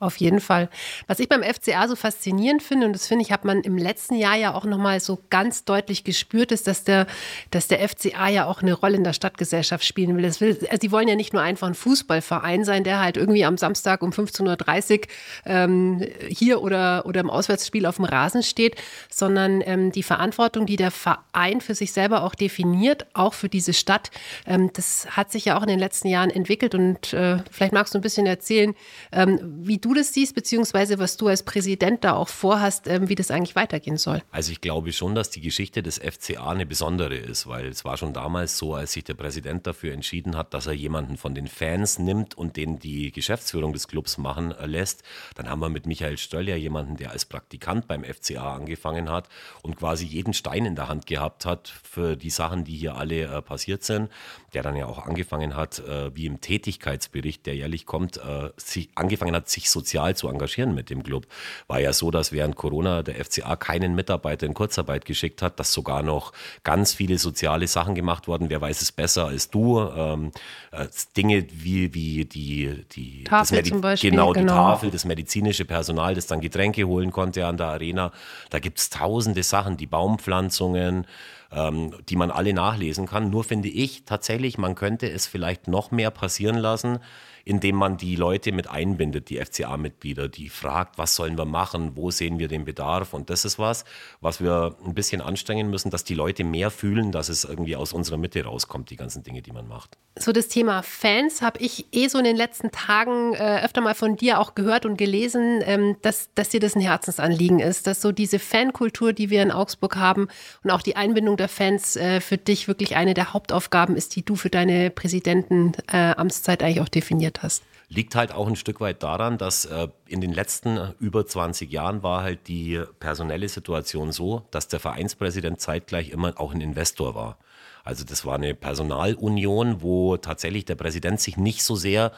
Auf 0.00 0.16
jeden 0.18 0.38
Fall. 0.38 0.68
Was 1.08 1.18
ich 1.18 1.28
beim 1.28 1.42
FCA 1.42 1.88
so 1.88 1.96
faszinierend 1.96 2.62
finde, 2.62 2.86
und 2.86 2.92
das 2.92 3.08
finde 3.08 3.24
ich, 3.24 3.32
hat 3.32 3.44
man 3.44 3.62
im 3.62 3.76
letzten 3.76 4.14
Jahr 4.14 4.36
ja 4.36 4.54
auch 4.54 4.64
nochmal 4.64 5.00
so 5.00 5.18
ganz 5.28 5.64
deutlich 5.64 6.04
gespürt, 6.04 6.52
ist, 6.52 6.68
dass 6.68 6.84
der, 6.84 7.08
dass 7.50 7.66
der 7.66 7.86
FCA 7.88 8.28
ja 8.28 8.46
auch 8.46 8.62
eine 8.62 8.74
Rolle 8.74 8.96
in 8.96 9.02
der 9.02 9.12
Stadtgesellschaft 9.12 9.84
spielen 9.84 10.16
will. 10.16 10.22
will 10.40 10.58
also 10.70 10.78
die 10.78 10.92
wollen 10.92 11.08
ja 11.08 11.16
nicht 11.16 11.32
nur 11.32 11.42
einfach 11.42 11.66
ein 11.66 11.74
Fußballverein 11.74 12.64
sein, 12.64 12.84
der 12.84 13.00
halt 13.00 13.16
irgendwie 13.16 13.44
am 13.44 13.56
Samstag 13.56 14.02
um 14.02 14.10
15.30 14.10 15.00
Uhr 15.00 15.06
ähm, 15.46 16.06
hier 16.28 16.62
oder, 16.62 17.04
oder 17.04 17.20
im 17.20 17.30
Auswärtsspiel 17.30 17.84
auf 17.84 17.96
dem 17.96 18.04
Rasen 18.04 18.44
steht, 18.44 18.76
sondern 19.10 19.62
ähm, 19.66 19.90
die 19.90 20.04
Verantwortung, 20.04 20.66
die 20.66 20.76
der 20.76 20.92
Verein 20.92 21.60
für 21.60 21.74
sich 21.74 21.92
selber 21.92 22.22
auch 22.22 22.36
definiert, 22.36 23.06
auch 23.14 23.34
für 23.34 23.48
diese 23.48 23.72
Stadt, 23.72 24.12
ähm, 24.46 24.70
das 24.74 25.08
hat 25.16 25.32
sich 25.32 25.46
ja 25.46 25.58
auch 25.58 25.62
in 25.62 25.68
den 25.68 25.80
letzten 25.80 26.06
Jahren 26.06 26.30
entwickelt. 26.30 26.76
Und 26.76 27.12
äh, 27.12 27.38
vielleicht 27.50 27.72
magst 27.72 27.94
du 27.94 27.98
ein 27.98 28.02
bisschen 28.02 28.26
erzählen, 28.26 28.76
ähm, 29.10 29.40
wie 29.42 29.78
du 29.78 29.87
du 29.88 29.94
das 29.94 30.12
siehst, 30.12 30.34
beziehungsweise 30.34 30.98
was 30.98 31.16
du 31.16 31.28
als 31.28 31.42
Präsident 31.42 32.04
da 32.04 32.14
auch 32.14 32.28
vorhast, 32.28 32.86
ähm, 32.86 33.08
wie 33.08 33.14
das 33.14 33.30
eigentlich 33.30 33.56
weitergehen 33.56 33.96
soll. 33.96 34.22
Also 34.30 34.52
ich 34.52 34.60
glaube 34.60 34.92
schon, 34.92 35.14
dass 35.14 35.30
die 35.30 35.40
Geschichte 35.40 35.82
des 35.82 35.98
FCA 35.98 36.50
eine 36.50 36.66
besondere 36.66 37.16
ist, 37.16 37.46
weil 37.46 37.66
es 37.66 37.84
war 37.84 37.96
schon 37.96 38.12
damals 38.12 38.58
so, 38.58 38.74
als 38.74 38.92
sich 38.92 39.04
der 39.04 39.14
Präsident 39.14 39.66
dafür 39.66 39.92
entschieden 39.92 40.36
hat, 40.36 40.54
dass 40.54 40.66
er 40.66 40.74
jemanden 40.74 41.16
von 41.16 41.34
den 41.34 41.48
Fans 41.48 41.98
nimmt 41.98 42.36
und 42.36 42.56
den 42.56 42.78
die 42.78 43.10
Geschäftsführung 43.12 43.72
des 43.72 43.88
Clubs 43.88 44.18
machen 44.18 44.52
äh, 44.52 44.66
lässt. 44.66 45.02
Dann 45.34 45.48
haben 45.48 45.60
wir 45.60 45.68
mit 45.68 45.86
Michael 45.86 46.18
Stöll 46.18 46.48
ja 46.48 46.56
jemanden, 46.56 46.96
der 46.96 47.10
als 47.10 47.24
Praktikant 47.24 47.88
beim 47.88 48.04
FCA 48.04 48.54
angefangen 48.54 49.10
hat 49.10 49.28
und 49.62 49.76
quasi 49.76 50.04
jeden 50.04 50.34
Stein 50.34 50.66
in 50.66 50.76
der 50.76 50.88
Hand 50.88 51.06
gehabt 51.06 51.46
hat 51.46 51.68
für 51.82 52.16
die 52.16 52.30
Sachen, 52.30 52.64
die 52.64 52.76
hier 52.76 52.96
alle 52.96 53.22
äh, 53.22 53.42
passiert 53.42 53.84
sind. 53.84 54.10
Der 54.54 54.62
dann 54.62 54.76
ja 54.76 54.86
auch 54.86 55.06
angefangen 55.06 55.56
hat, 55.56 55.78
äh, 55.80 56.14
wie 56.14 56.26
im 56.26 56.40
Tätigkeitsbericht, 56.40 57.46
der 57.46 57.56
jährlich 57.56 57.86
kommt, 57.86 58.18
äh, 58.18 58.50
sich, 58.56 58.90
angefangen 58.94 59.34
hat, 59.34 59.48
sich 59.48 59.70
so 59.70 59.77
sozial 59.78 60.16
zu 60.16 60.28
engagieren 60.28 60.74
mit 60.74 60.90
dem 60.90 61.02
Club. 61.02 61.26
War 61.66 61.80
ja 61.80 61.92
so, 61.92 62.10
dass 62.10 62.32
während 62.32 62.56
Corona 62.56 63.02
der 63.02 63.24
FCA 63.24 63.56
keinen 63.56 63.94
Mitarbeiter 63.94 64.46
in 64.46 64.54
Kurzarbeit 64.54 65.04
geschickt 65.04 65.42
hat, 65.42 65.58
dass 65.60 65.72
sogar 65.72 66.02
noch 66.02 66.32
ganz 66.64 66.92
viele 66.92 67.18
soziale 67.18 67.66
Sachen 67.66 67.94
gemacht 67.94 68.28
wurden. 68.28 68.50
Wer 68.50 68.60
weiß 68.60 68.82
es 68.82 68.92
besser 68.92 69.26
als 69.26 69.50
du? 69.50 69.80
Ähm, 69.80 70.32
äh, 70.72 70.86
Dinge 71.16 71.46
wie, 71.52 71.94
wie 71.94 72.24
die, 72.24 72.84
die 72.92 73.24
Tafel 73.24 73.64
zum 73.64 73.80
Beispiel, 73.80 74.10
genau, 74.10 74.32
die 74.32 74.40
genau. 74.40 74.54
Tafel, 74.54 74.90
das 74.90 75.04
medizinische 75.04 75.64
Personal, 75.64 76.14
das 76.14 76.26
dann 76.26 76.40
Getränke 76.40 76.84
holen 76.84 77.12
konnte 77.12 77.46
an 77.46 77.56
der 77.56 77.68
Arena. 77.68 78.12
Da 78.50 78.58
gibt 78.58 78.78
es 78.78 78.90
tausende 78.90 79.42
Sachen, 79.42 79.76
die 79.76 79.86
Baumpflanzungen, 79.86 81.06
ähm, 81.52 81.94
die 82.08 82.16
man 82.16 82.30
alle 82.30 82.52
nachlesen 82.52 83.06
kann. 83.06 83.30
Nur 83.30 83.44
finde 83.44 83.68
ich 83.68 84.04
tatsächlich, 84.04 84.58
man 84.58 84.74
könnte 84.74 85.10
es 85.10 85.26
vielleicht 85.26 85.68
noch 85.68 85.90
mehr 85.90 86.10
passieren 86.10 86.56
lassen, 86.56 86.98
indem 87.48 87.76
man 87.76 87.96
die 87.96 88.14
Leute 88.14 88.52
mit 88.52 88.68
einbindet, 88.68 89.30
die 89.30 89.38
FCA-Mitglieder, 89.42 90.28
die 90.28 90.50
fragt, 90.50 90.98
was 90.98 91.16
sollen 91.16 91.38
wir 91.38 91.46
machen, 91.46 91.92
wo 91.94 92.10
sehen 92.10 92.38
wir 92.38 92.46
den 92.46 92.66
Bedarf. 92.66 93.14
Und 93.14 93.30
das 93.30 93.46
ist 93.46 93.58
was, 93.58 93.86
was 94.20 94.42
wir 94.42 94.76
ein 94.84 94.92
bisschen 94.92 95.22
anstrengen 95.22 95.70
müssen, 95.70 95.88
dass 95.88 96.04
die 96.04 96.12
Leute 96.12 96.44
mehr 96.44 96.70
fühlen, 96.70 97.10
dass 97.10 97.30
es 97.30 97.44
irgendwie 97.44 97.74
aus 97.74 97.94
unserer 97.94 98.18
Mitte 98.18 98.44
rauskommt, 98.44 98.90
die 98.90 98.96
ganzen 98.96 99.22
Dinge, 99.22 99.40
die 99.40 99.52
man 99.52 99.66
macht. 99.66 99.96
So 100.18 100.32
das 100.32 100.48
Thema 100.48 100.82
Fans 100.82 101.40
habe 101.40 101.60
ich 101.60 101.86
eh 101.92 102.08
so 102.08 102.18
in 102.18 102.24
den 102.24 102.36
letzten 102.36 102.70
Tagen 102.70 103.32
äh, 103.32 103.62
öfter 103.64 103.80
mal 103.80 103.94
von 103.94 104.16
dir 104.16 104.40
auch 104.40 104.54
gehört 104.54 104.84
und 104.84 104.98
gelesen, 104.98 105.62
ähm, 105.64 105.96
dass, 106.02 106.28
dass 106.34 106.50
dir 106.50 106.60
das 106.60 106.76
ein 106.76 106.82
Herzensanliegen 106.82 107.60
ist, 107.60 107.86
dass 107.86 108.02
so 108.02 108.12
diese 108.12 108.38
Fankultur, 108.38 109.14
die 109.14 109.30
wir 109.30 109.42
in 109.42 109.52
Augsburg 109.52 109.96
haben 109.96 110.28
und 110.64 110.70
auch 110.70 110.82
die 110.82 110.96
Einbindung 110.96 111.38
der 111.38 111.48
Fans 111.48 111.96
äh, 111.96 112.20
für 112.20 112.36
dich 112.36 112.68
wirklich 112.68 112.94
eine 112.94 113.14
der 113.14 113.32
Hauptaufgaben 113.32 113.96
ist, 113.96 114.16
die 114.16 114.24
du 114.24 114.36
für 114.36 114.50
deine 114.50 114.90
Präsidentenamtszeit 114.90 116.60
äh, 116.60 116.66
eigentlich 116.66 116.80
auch 116.82 116.88
definiert 116.88 117.37
hast? 117.42 117.62
Liegt 117.88 118.14
halt 118.14 118.32
auch 118.32 118.46
ein 118.46 118.56
Stück 118.56 118.80
weit 118.80 119.02
daran, 119.02 119.38
dass 119.38 119.64
äh, 119.64 119.88
in 120.06 120.20
den 120.20 120.32
letzten 120.32 120.76
äh, 120.76 120.92
über 121.00 121.26
20 121.26 121.70
Jahren 121.70 122.02
war 122.02 122.22
halt 122.22 122.48
die 122.48 122.82
personelle 123.00 123.48
Situation 123.48 124.12
so, 124.12 124.46
dass 124.50 124.68
der 124.68 124.80
Vereinspräsident 124.80 125.60
zeitgleich 125.60 126.10
immer 126.10 126.38
auch 126.38 126.52
ein 126.52 126.60
Investor 126.60 127.14
war. 127.14 127.38
Also 127.84 128.04
das 128.04 128.26
war 128.26 128.34
eine 128.34 128.54
Personalunion, 128.54 129.80
wo 129.80 130.18
tatsächlich 130.18 130.66
der 130.66 130.74
Präsident 130.74 131.20
sich 131.20 131.36
nicht 131.36 131.62
so 131.64 131.74
sehr 131.74 132.12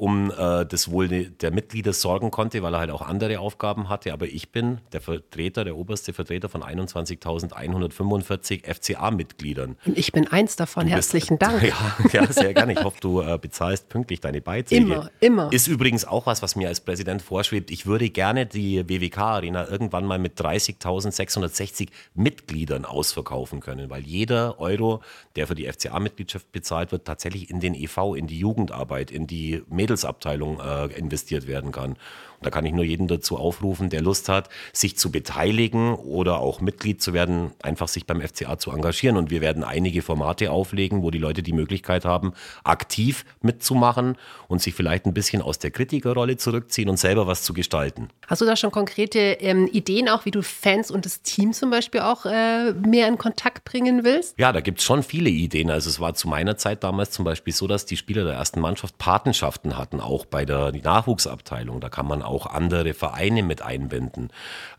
um 0.00 0.30
äh, 0.30 0.64
das 0.64 0.90
Wohl 0.90 1.08
der 1.08 1.50
Mitglieder 1.50 1.92
sorgen 1.92 2.30
konnte, 2.30 2.62
weil 2.62 2.72
er 2.72 2.80
halt 2.80 2.90
auch 2.90 3.02
andere 3.02 3.38
Aufgaben 3.38 3.90
hatte. 3.90 4.14
Aber 4.14 4.24
ich 4.24 4.50
bin 4.50 4.78
der 4.92 5.02
Vertreter, 5.02 5.62
der 5.62 5.76
oberste 5.76 6.14
Vertreter 6.14 6.48
von 6.48 6.62
21.145 6.62 8.64
FCA-Mitgliedern. 8.64 9.76
Und 9.84 9.98
ich 9.98 10.12
bin 10.12 10.26
eins 10.26 10.56
davon. 10.56 10.86
Du 10.86 10.92
Herzlichen 10.92 11.36
bist, 11.36 11.52
Dank. 11.52 11.62
Ja, 12.12 12.22
ja, 12.22 12.32
sehr 12.32 12.54
gerne. 12.54 12.72
Ich 12.72 12.82
hoffe, 12.82 12.96
du 13.00 13.20
äh, 13.20 13.38
bezahlst 13.38 13.90
pünktlich 13.90 14.20
deine 14.20 14.40
Beiträge. 14.40 14.80
Immer, 14.80 15.10
immer. 15.20 15.52
Ist 15.52 15.66
übrigens 15.66 16.06
auch 16.06 16.24
was, 16.24 16.40
was 16.40 16.56
mir 16.56 16.68
als 16.68 16.80
Präsident 16.80 17.20
vorschwebt. 17.20 17.70
Ich 17.70 17.84
würde 17.84 18.08
gerne 18.08 18.46
die 18.46 18.88
WWK-Arena 18.88 19.68
irgendwann 19.68 20.06
mal 20.06 20.18
mit 20.18 20.40
30.660 20.40 21.88
Mitgliedern 22.14 22.86
ausverkaufen 22.86 23.60
können, 23.60 23.90
weil 23.90 24.04
jeder 24.04 24.58
Euro, 24.60 25.02
der 25.36 25.46
für 25.46 25.54
die 25.54 25.70
FCA-Mitgliedschaft 25.70 26.50
bezahlt 26.52 26.90
wird, 26.90 27.04
tatsächlich 27.04 27.50
in 27.50 27.60
den 27.60 27.74
EV, 27.74 28.14
in 28.16 28.26
die 28.26 28.38
Jugendarbeit, 28.38 29.10
in 29.10 29.26
die 29.26 29.62
Mädelsabteilung 29.90 30.60
äh, 30.60 30.86
investiert 30.98 31.46
werden 31.46 31.72
kann. 31.72 31.96
Da 32.42 32.50
kann 32.50 32.64
ich 32.66 32.72
nur 32.72 32.84
jeden 32.84 33.08
dazu 33.08 33.36
aufrufen, 33.36 33.90
der 33.90 34.02
Lust 34.02 34.28
hat, 34.28 34.48
sich 34.72 34.96
zu 34.96 35.10
beteiligen 35.10 35.94
oder 35.94 36.38
auch 36.38 36.60
Mitglied 36.60 37.02
zu 37.02 37.12
werden, 37.12 37.52
einfach 37.62 37.88
sich 37.88 38.06
beim 38.06 38.20
FCA 38.20 38.58
zu 38.58 38.70
engagieren. 38.70 39.16
Und 39.16 39.30
wir 39.30 39.40
werden 39.40 39.64
einige 39.64 40.02
Formate 40.02 40.50
auflegen, 40.50 41.02
wo 41.02 41.10
die 41.10 41.18
Leute 41.18 41.42
die 41.42 41.52
Möglichkeit 41.52 42.04
haben, 42.04 42.32
aktiv 42.64 43.24
mitzumachen 43.42 44.16
und 44.48 44.60
sich 44.62 44.74
vielleicht 44.74 45.06
ein 45.06 45.14
bisschen 45.14 45.42
aus 45.42 45.58
der 45.58 45.70
Kritikerrolle 45.70 46.36
zurückziehen 46.36 46.88
und 46.88 46.98
selber 46.98 47.26
was 47.26 47.42
zu 47.42 47.52
gestalten. 47.54 48.08
Hast 48.26 48.40
du 48.40 48.46
da 48.46 48.56
schon 48.56 48.70
konkrete 48.70 49.18
ähm, 49.18 49.68
Ideen 49.72 50.08
auch, 50.08 50.24
wie 50.24 50.30
du 50.30 50.42
Fans 50.42 50.90
und 50.90 51.04
das 51.04 51.22
Team 51.22 51.52
zum 51.52 51.70
Beispiel 51.70 52.00
auch 52.00 52.26
äh, 52.26 52.72
mehr 52.72 53.08
in 53.08 53.18
Kontakt 53.18 53.64
bringen 53.64 54.04
willst? 54.04 54.38
Ja, 54.38 54.52
da 54.52 54.60
gibt 54.60 54.78
es 54.78 54.84
schon 54.84 55.02
viele 55.02 55.30
Ideen. 55.30 55.70
Also 55.70 55.90
es 55.90 56.00
war 56.00 56.14
zu 56.14 56.28
meiner 56.28 56.56
Zeit 56.56 56.84
damals 56.84 57.10
zum 57.10 57.24
Beispiel 57.24 57.52
so, 57.52 57.66
dass 57.66 57.86
die 57.86 57.96
Spieler 57.96 58.24
der 58.24 58.34
ersten 58.34 58.60
Mannschaft 58.60 58.98
Patenschaften 58.98 59.76
hatten, 59.76 60.00
auch 60.00 60.24
bei 60.24 60.44
der 60.44 60.72
Nachwuchsabteilung. 60.72 61.80
Da 61.80 61.88
kann 61.88 62.06
man 62.06 62.22
auch 62.30 62.46
andere 62.46 62.94
Vereine 62.94 63.42
mit 63.42 63.62
einbinden. 63.62 64.30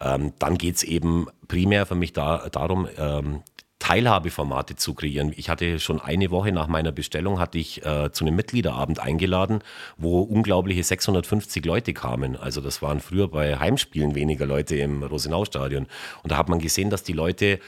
Ähm, 0.01 0.33
dann 0.39 0.57
geht 0.57 0.75
es 0.77 0.83
eben 0.83 1.27
primär 1.47 1.85
für 1.85 1.95
mich 1.95 2.13
da, 2.13 2.49
darum, 2.49 2.87
ähm, 2.97 3.41
Teilhabeformate 3.81 4.75
zu 4.75 4.93
kreieren. 4.93 5.33
Ich 5.35 5.49
hatte 5.49 5.79
schon 5.79 5.99
eine 5.99 6.29
Woche 6.29 6.51
nach 6.51 6.67
meiner 6.67 6.91
Bestellung 6.91 7.39
hatte 7.39 7.57
ich 7.57 7.83
äh, 7.83 8.11
zu 8.11 8.23
einem 8.23 8.35
Mitgliederabend 8.35 8.99
eingeladen, 8.99 9.63
wo 9.97 10.21
unglaubliche 10.21 10.83
650 10.83 11.65
Leute 11.65 11.93
kamen. 11.93 12.37
Also 12.37 12.61
das 12.61 12.83
waren 12.83 12.99
früher 12.99 13.27
bei 13.27 13.57
Heimspielen 13.57 14.13
weniger 14.13 14.45
Leute 14.45 14.75
im 14.75 15.01
Rosenau-Stadion. 15.01 15.87
Und 16.21 16.31
da 16.31 16.37
hat 16.37 16.47
man 16.47 16.59
gesehen, 16.59 16.91
dass 16.91 17.01
die 17.03 17.13
Leute 17.13 17.59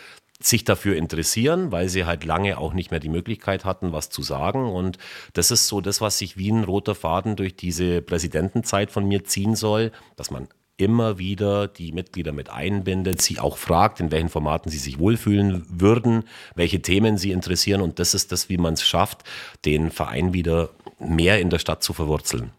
sich 0.46 0.64
dafür 0.64 0.96
interessieren, 0.96 1.72
weil 1.72 1.90
sie 1.90 2.06
halt 2.06 2.26
lange 2.26 2.58
auch 2.58 2.74
nicht 2.74 2.92
mehr 2.92 3.00
die 3.00 3.10
Möglichkeit 3.10 3.66
hatten, 3.66 3.92
was 3.92 4.10
zu 4.10 4.22
sagen. 4.22 4.72
Und 4.72 4.98
das 5.34 5.52
ist 5.52 5.68
so 5.68 5.82
das, 5.82 6.02
was 6.02 6.18
sich 6.18 6.38
wie 6.38 6.52
ein 6.52 6.64
roter 6.64 6.96
Faden 6.96 7.36
durch 7.36 7.56
diese 7.56 8.02
Präsidentenzeit 8.02 8.92
von 8.92 9.08
mir 9.08 9.24
ziehen 9.24 9.56
soll, 9.56 9.92
dass 10.16 10.32
man 10.32 10.48
immer 10.78 11.20
wieder 11.20 11.68
die 11.68 11.92
Mitglieder 11.92 12.32
mit 12.32 12.50
einbindet, 12.50 13.22
sie 13.22 13.40
auch 13.40 13.58
fragt, 13.58 14.00
in 14.00 14.12
welchen 14.12 14.30
Formaten 14.30 14.72
sie 14.72 14.80
sich 14.80 15.00
wohlfühlen 15.00 15.66
würden, 15.70 16.24
welche 16.56 16.82
Themen 16.82 17.18
sie 17.18 17.32
interessieren. 17.32 17.82
Und 17.82 18.00
das 18.00 18.14
ist 18.14 18.32
das, 18.32 18.50
wie 18.50 18.58
man 18.58 18.74
es 18.74 18.84
schafft, 18.84 19.24
den 19.66 19.92
Verein 19.92 20.34
wieder 20.34 20.70
mehr 21.00 21.40
in 21.40 21.50
der 21.50 21.60
Stadt 21.60 21.84
zu 21.84 21.94
verwurzeln. 21.94 22.52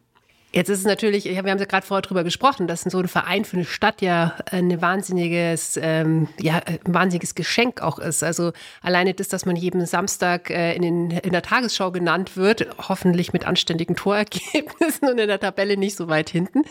Jetzt 0.54 0.68
ist 0.68 0.78
es 0.78 0.84
natürlich, 0.84 1.24
wir 1.24 1.36
haben 1.36 1.48
ja 1.48 1.56
gerade 1.56 1.84
vorher 1.84 2.02
drüber 2.02 2.22
gesprochen, 2.22 2.68
dass 2.68 2.82
so 2.82 3.00
ein 3.00 3.08
Verein 3.08 3.44
für 3.44 3.56
eine 3.56 3.64
Stadt 3.64 4.00
ja 4.00 4.36
ein 4.52 4.80
wahnsinniges, 4.80 5.76
ähm, 5.82 6.28
ja, 6.38 6.60
ein 6.64 6.94
wahnsinniges 6.94 7.34
Geschenk 7.34 7.82
auch 7.82 7.98
ist. 7.98 8.22
Also 8.22 8.52
alleine 8.80 9.14
das, 9.14 9.26
dass 9.26 9.46
man 9.46 9.56
jeden 9.56 9.84
Samstag 9.84 10.50
äh, 10.50 10.76
in, 10.76 10.82
den, 10.82 11.10
in 11.10 11.32
der 11.32 11.42
Tagesschau 11.42 11.90
genannt 11.90 12.36
wird, 12.36 12.68
hoffentlich 12.86 13.32
mit 13.32 13.44
anständigen 13.44 13.96
Torergebnissen 13.96 15.08
und 15.08 15.18
in 15.18 15.26
der 15.26 15.40
Tabelle 15.40 15.76
nicht 15.76 15.96
so 15.96 16.06
weit 16.06 16.30
hinten. 16.30 16.62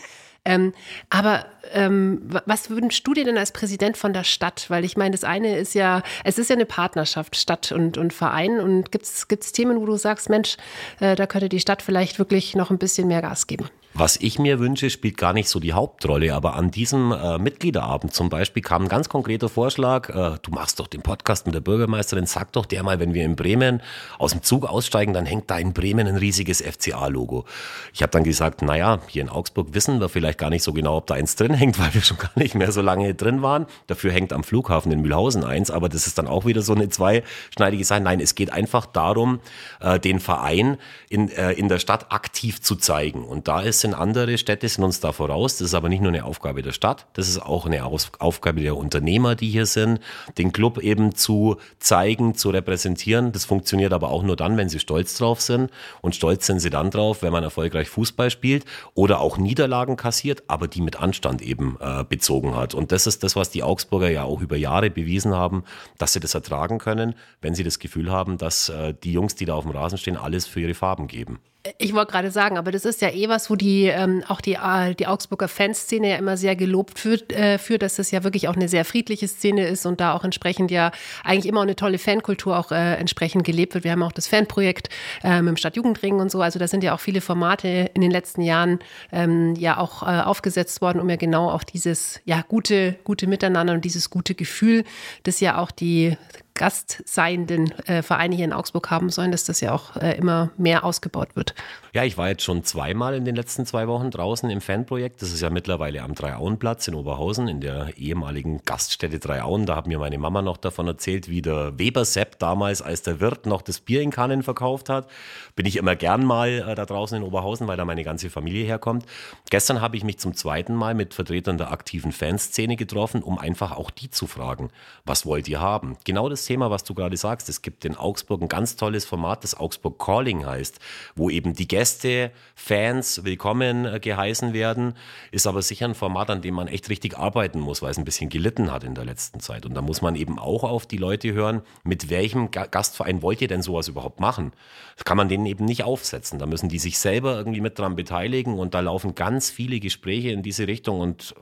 Ähm, 0.44 0.72
aber 1.08 1.46
ähm, 1.72 2.22
was 2.44 2.68
wünschst 2.68 3.06
du 3.06 3.14
dir 3.14 3.24
denn 3.24 3.38
als 3.38 3.52
Präsident 3.52 3.96
von 3.96 4.12
der 4.12 4.24
Stadt? 4.24 4.66
Weil 4.68 4.84
ich 4.84 4.96
meine, 4.96 5.12
das 5.12 5.24
eine 5.24 5.56
ist 5.56 5.74
ja, 5.74 6.02
es 6.22 6.38
ist 6.38 6.50
ja 6.50 6.56
eine 6.56 6.66
Partnerschaft, 6.66 7.36
Stadt 7.36 7.72
und, 7.72 7.96
und 7.96 8.12
Verein. 8.12 8.60
Und 8.60 8.92
gibt 8.92 9.04
es 9.04 9.52
Themen, 9.52 9.80
wo 9.80 9.86
du 9.86 9.96
sagst, 9.96 10.28
Mensch, 10.28 10.56
äh, 11.00 11.16
da 11.16 11.26
könnte 11.26 11.48
die 11.48 11.60
Stadt 11.60 11.82
vielleicht 11.82 12.18
wirklich 12.18 12.54
noch 12.54 12.70
ein 12.70 12.78
bisschen 12.78 13.08
mehr 13.08 13.22
Gas 13.22 13.46
geben? 13.46 13.68
Was 13.96 14.16
ich 14.16 14.40
mir 14.40 14.58
wünsche, 14.58 14.90
spielt 14.90 15.16
gar 15.16 15.32
nicht 15.32 15.48
so 15.48 15.60
die 15.60 15.72
Hauptrolle, 15.72 16.34
aber 16.34 16.54
an 16.54 16.72
diesem 16.72 17.12
äh, 17.12 17.38
Mitgliederabend 17.38 18.12
zum 18.12 18.28
Beispiel 18.28 18.60
kam 18.60 18.82
ein 18.82 18.88
ganz 18.88 19.08
konkreter 19.08 19.48
Vorschlag, 19.48 20.08
äh, 20.08 20.36
du 20.42 20.50
machst 20.50 20.80
doch 20.80 20.88
den 20.88 21.02
Podcast 21.02 21.46
mit 21.46 21.54
der 21.54 21.60
Bürgermeisterin, 21.60 22.26
sag 22.26 22.50
doch 22.54 22.66
der 22.66 22.82
mal, 22.82 22.98
wenn 22.98 23.14
wir 23.14 23.24
in 23.24 23.36
Bremen 23.36 23.80
aus 24.18 24.32
dem 24.32 24.42
Zug 24.42 24.66
aussteigen, 24.66 25.14
dann 25.14 25.26
hängt 25.26 25.48
da 25.48 25.58
in 25.58 25.72
Bremen 25.72 26.08
ein 26.08 26.16
riesiges 26.16 26.60
FCA-Logo. 26.60 27.44
Ich 27.92 28.02
habe 28.02 28.10
dann 28.10 28.24
gesagt, 28.24 28.62
naja, 28.62 28.98
hier 29.06 29.22
in 29.22 29.28
Augsburg 29.28 29.74
wissen 29.74 30.00
wir 30.00 30.08
vielleicht 30.08 30.38
gar 30.38 30.50
nicht 30.50 30.64
so 30.64 30.72
genau, 30.72 30.96
ob 30.96 31.06
da 31.06 31.14
eins 31.14 31.36
drin 31.36 31.54
hängt, 31.54 31.78
weil 31.78 31.94
wir 31.94 32.02
schon 32.02 32.18
gar 32.18 32.32
nicht 32.34 32.56
mehr 32.56 32.72
so 32.72 32.82
lange 32.82 33.14
drin 33.14 33.42
waren. 33.42 33.66
Dafür 33.86 34.10
hängt 34.10 34.32
am 34.32 34.42
Flughafen 34.42 34.90
in 34.90 35.02
Mühlhausen 35.02 35.44
eins, 35.44 35.70
aber 35.70 35.88
das 35.88 36.08
ist 36.08 36.18
dann 36.18 36.26
auch 36.26 36.46
wieder 36.46 36.62
so 36.62 36.74
eine 36.74 36.88
zweischneidige 36.88 37.84
Sache. 37.84 38.00
Nein, 38.00 38.18
es 38.18 38.34
geht 38.34 38.52
einfach 38.52 38.86
darum, 38.86 39.38
äh, 39.78 40.00
den 40.00 40.18
Verein 40.18 40.78
in, 41.10 41.28
äh, 41.28 41.52
in 41.52 41.68
der 41.68 41.78
Stadt 41.78 42.10
aktiv 42.10 42.60
zu 42.60 42.74
zeigen. 42.74 43.22
Und 43.22 43.46
da 43.46 43.60
ist 43.60 43.83
sind 43.84 43.92
andere 43.92 44.38
Städte, 44.38 44.66
sind 44.66 44.82
uns 44.82 45.00
da 45.00 45.12
voraus. 45.12 45.58
Das 45.58 45.68
ist 45.68 45.74
aber 45.74 45.90
nicht 45.90 46.00
nur 46.00 46.10
eine 46.10 46.24
Aufgabe 46.24 46.62
der 46.62 46.72
Stadt, 46.72 47.06
das 47.12 47.28
ist 47.28 47.40
auch 47.40 47.66
eine 47.66 47.84
Aufgabe 47.84 48.62
der 48.62 48.78
Unternehmer, 48.78 49.34
die 49.34 49.50
hier 49.50 49.66
sind, 49.66 50.00
den 50.38 50.52
Club 50.52 50.78
eben 50.78 51.14
zu 51.14 51.58
zeigen, 51.78 52.34
zu 52.34 52.48
repräsentieren. 52.48 53.32
Das 53.32 53.44
funktioniert 53.44 53.92
aber 53.92 54.10
auch 54.10 54.22
nur 54.22 54.36
dann, 54.36 54.56
wenn 54.56 54.70
sie 54.70 54.80
stolz 54.80 55.18
drauf 55.18 55.42
sind. 55.42 55.70
Und 56.00 56.14
stolz 56.14 56.46
sind 56.46 56.60
sie 56.60 56.70
dann 56.70 56.90
drauf, 56.90 57.20
wenn 57.20 57.32
man 57.32 57.44
erfolgreich 57.44 57.90
Fußball 57.90 58.30
spielt 58.30 58.64
oder 58.94 59.20
auch 59.20 59.36
Niederlagen 59.36 59.96
kassiert, 59.96 60.44
aber 60.48 60.66
die 60.66 60.80
mit 60.80 60.96
Anstand 60.96 61.42
eben 61.42 61.76
äh, 61.78 62.04
bezogen 62.08 62.56
hat. 62.56 62.72
Und 62.72 62.90
das 62.90 63.06
ist 63.06 63.22
das, 63.22 63.36
was 63.36 63.50
die 63.50 63.62
Augsburger 63.62 64.08
ja 64.08 64.24
auch 64.24 64.40
über 64.40 64.56
Jahre 64.56 64.88
bewiesen 64.88 65.34
haben, 65.34 65.62
dass 65.98 66.14
sie 66.14 66.20
das 66.20 66.34
ertragen 66.34 66.78
können, 66.78 67.14
wenn 67.42 67.54
sie 67.54 67.64
das 67.64 67.78
Gefühl 67.78 68.10
haben, 68.10 68.38
dass 68.38 68.70
äh, 68.70 68.94
die 69.04 69.12
Jungs, 69.12 69.34
die 69.34 69.44
da 69.44 69.54
auf 69.54 69.64
dem 69.64 69.72
Rasen 69.72 69.98
stehen, 69.98 70.16
alles 70.16 70.46
für 70.46 70.60
ihre 70.60 70.74
Farben 70.74 71.06
geben. 71.06 71.38
Ich 71.78 71.94
wollte 71.94 72.12
gerade 72.12 72.30
sagen, 72.30 72.58
aber 72.58 72.72
das 72.72 72.84
ist 72.84 73.00
ja 73.00 73.08
eh 73.08 73.30
was, 73.30 73.48
wo 73.48 73.56
die 73.56 73.86
ähm, 73.86 74.22
auch 74.28 74.42
die, 74.42 74.54
äh, 74.54 74.94
die 74.94 75.06
Augsburger 75.06 75.48
Fanszene 75.48 76.10
ja 76.10 76.16
immer 76.16 76.36
sehr 76.36 76.56
gelobt 76.56 77.02
wird, 77.06 77.32
äh, 77.32 77.56
für, 77.56 77.78
dass 77.78 77.96
das 77.96 78.10
ja 78.10 78.22
wirklich 78.22 78.48
auch 78.48 78.56
eine 78.56 78.68
sehr 78.68 78.84
friedliche 78.84 79.26
Szene 79.28 79.66
ist 79.66 79.86
und 79.86 79.98
da 79.98 80.12
auch 80.12 80.24
entsprechend 80.24 80.70
ja 80.70 80.92
eigentlich 81.24 81.46
immer 81.46 81.62
eine 81.62 81.74
tolle 81.74 81.96
Fankultur 81.98 82.58
auch 82.58 82.70
äh, 82.70 82.96
entsprechend 82.96 83.44
gelebt 83.44 83.72
wird. 83.72 83.84
Wir 83.84 83.92
haben 83.92 84.02
auch 84.02 84.12
das 84.12 84.26
Fanprojekt 84.26 84.90
äh, 85.22 85.40
mit 85.40 85.52
dem 85.52 85.56
Stadtjugendring 85.56 86.16
und 86.16 86.30
so. 86.30 86.42
Also 86.42 86.58
da 86.58 86.68
sind 86.68 86.84
ja 86.84 86.94
auch 86.94 87.00
viele 87.00 87.22
Formate 87.22 87.90
in 87.94 88.02
den 88.02 88.10
letzten 88.10 88.42
Jahren 88.42 88.80
ähm, 89.10 89.54
ja 89.54 89.78
auch 89.78 90.02
äh, 90.02 90.20
aufgesetzt 90.20 90.82
worden, 90.82 91.00
um 91.00 91.08
ja 91.08 91.16
genau 91.16 91.48
auch 91.48 91.64
dieses 91.64 92.20
ja 92.26 92.44
gute, 92.46 92.96
gute 93.04 93.26
Miteinander 93.26 93.72
und 93.72 93.86
dieses 93.86 94.10
gute 94.10 94.34
Gefühl, 94.34 94.84
das 95.22 95.40
ja 95.40 95.56
auch 95.56 95.70
die 95.70 96.18
gastseienden 96.54 97.72
äh, 97.86 98.02
Vereine 98.02 98.36
hier 98.36 98.44
in 98.44 98.52
Augsburg 98.52 98.90
haben 98.90 99.10
sollen, 99.10 99.32
dass 99.32 99.44
das 99.44 99.60
ja 99.60 99.72
auch 99.72 99.96
äh, 99.96 100.16
immer 100.16 100.50
mehr 100.56 100.84
ausgebaut 100.84 101.34
wird. 101.34 101.54
Ja, 101.92 102.02
ich 102.04 102.16
war 102.18 102.28
jetzt 102.28 102.42
schon 102.42 102.64
zweimal 102.64 103.14
in 103.14 103.24
den 103.24 103.36
letzten 103.36 103.66
zwei 103.66 103.86
Wochen 103.86 104.10
draußen 104.10 104.50
im 104.50 104.60
Fanprojekt. 104.60 105.22
Das 105.22 105.32
ist 105.32 105.40
ja 105.40 105.50
mittlerweile 105.50 106.02
am 106.02 106.14
Dreiauenplatz 106.14 106.88
in 106.88 106.94
Oberhausen, 106.94 107.46
in 107.48 107.60
der 107.60 107.96
ehemaligen 107.96 108.62
Gaststätte 108.64 109.18
Dreiauen. 109.18 109.66
Da 109.66 109.76
hat 109.76 109.86
mir 109.86 109.98
meine 109.98 110.18
Mama 110.18 110.42
noch 110.42 110.56
davon 110.56 110.86
erzählt, 110.86 111.28
wie 111.28 111.42
der 111.42 111.78
Weber 111.78 112.04
Sepp 112.04 112.38
damals, 112.38 112.82
als 112.82 113.02
der 113.02 113.20
Wirt 113.20 113.46
noch 113.46 113.62
das 113.62 113.80
Bier 113.80 114.00
in 114.00 114.10
Kannen 114.10 114.42
verkauft 114.42 114.88
hat. 114.88 115.08
Bin 115.54 115.66
ich 115.66 115.76
immer 115.76 115.94
gern 115.94 116.24
mal 116.24 116.64
äh, 116.68 116.74
da 116.74 116.84
draußen 116.84 117.16
in 117.16 117.22
Oberhausen, 117.22 117.68
weil 117.68 117.76
da 117.76 117.84
meine 117.84 118.04
ganze 118.04 118.30
Familie 118.30 118.64
herkommt. 118.64 119.06
Gestern 119.50 119.80
habe 119.80 119.96
ich 119.96 120.04
mich 120.04 120.18
zum 120.18 120.34
zweiten 120.34 120.74
Mal 120.74 120.94
mit 120.94 121.14
Vertretern 121.14 121.58
der 121.58 121.70
aktiven 121.70 122.12
Fanszene 122.12 122.76
getroffen, 122.76 123.22
um 123.22 123.38
einfach 123.38 123.72
auch 123.72 123.90
die 123.90 124.10
zu 124.10 124.26
fragen, 124.26 124.70
was 125.04 125.26
wollt 125.26 125.48
ihr 125.48 125.60
haben? 125.60 125.96
Genau 126.04 126.28
das 126.28 126.43
Thema, 126.44 126.70
was 126.70 126.84
du 126.84 126.94
gerade 126.94 127.16
sagst. 127.16 127.48
Es 127.48 127.62
gibt 127.62 127.84
in 127.84 127.96
Augsburg 127.96 128.42
ein 128.42 128.48
ganz 128.48 128.76
tolles 128.76 129.04
Format, 129.04 129.44
das 129.44 129.54
Augsburg 129.54 129.98
Calling 129.98 130.46
heißt, 130.46 130.78
wo 131.14 131.30
eben 131.30 131.54
die 131.54 131.68
Gäste, 131.68 132.30
Fans 132.54 133.24
willkommen 133.24 133.84
äh, 133.84 134.00
geheißen 134.00 134.52
werden. 134.52 134.94
Ist 135.30 135.46
aber 135.46 135.62
sicher 135.62 135.86
ein 135.86 135.94
Format, 135.94 136.30
an 136.30 136.42
dem 136.42 136.54
man 136.54 136.68
echt 136.68 136.88
richtig 136.88 137.18
arbeiten 137.18 137.60
muss, 137.60 137.82
weil 137.82 137.90
es 137.90 137.98
ein 137.98 138.04
bisschen 138.04 138.28
gelitten 138.28 138.70
hat 138.70 138.84
in 138.84 138.94
der 138.94 139.04
letzten 139.04 139.40
Zeit. 139.40 139.66
Und 139.66 139.74
da 139.74 139.82
muss 139.82 140.02
man 140.02 140.16
eben 140.16 140.38
auch 140.38 140.64
auf 140.64 140.86
die 140.86 140.98
Leute 140.98 141.32
hören, 141.32 141.62
mit 141.82 142.10
welchem 142.10 142.50
Gastverein 142.50 143.22
wollt 143.22 143.40
ihr 143.40 143.48
denn 143.48 143.62
sowas 143.62 143.88
überhaupt 143.88 144.20
machen? 144.20 144.52
Das 144.96 145.04
kann 145.04 145.16
man 145.16 145.28
denen 145.28 145.46
eben 145.46 145.64
nicht 145.64 145.84
aufsetzen. 145.84 146.38
Da 146.38 146.46
müssen 146.46 146.68
die 146.68 146.78
sich 146.78 146.98
selber 146.98 147.36
irgendwie 147.36 147.60
mit 147.60 147.78
dran 147.78 147.96
beteiligen 147.96 148.58
und 148.58 148.74
da 148.74 148.80
laufen 148.80 149.14
ganz 149.14 149.50
viele 149.50 149.80
Gespräche 149.80 150.30
in 150.30 150.42
diese 150.42 150.66
Richtung 150.66 151.00
und 151.00 151.34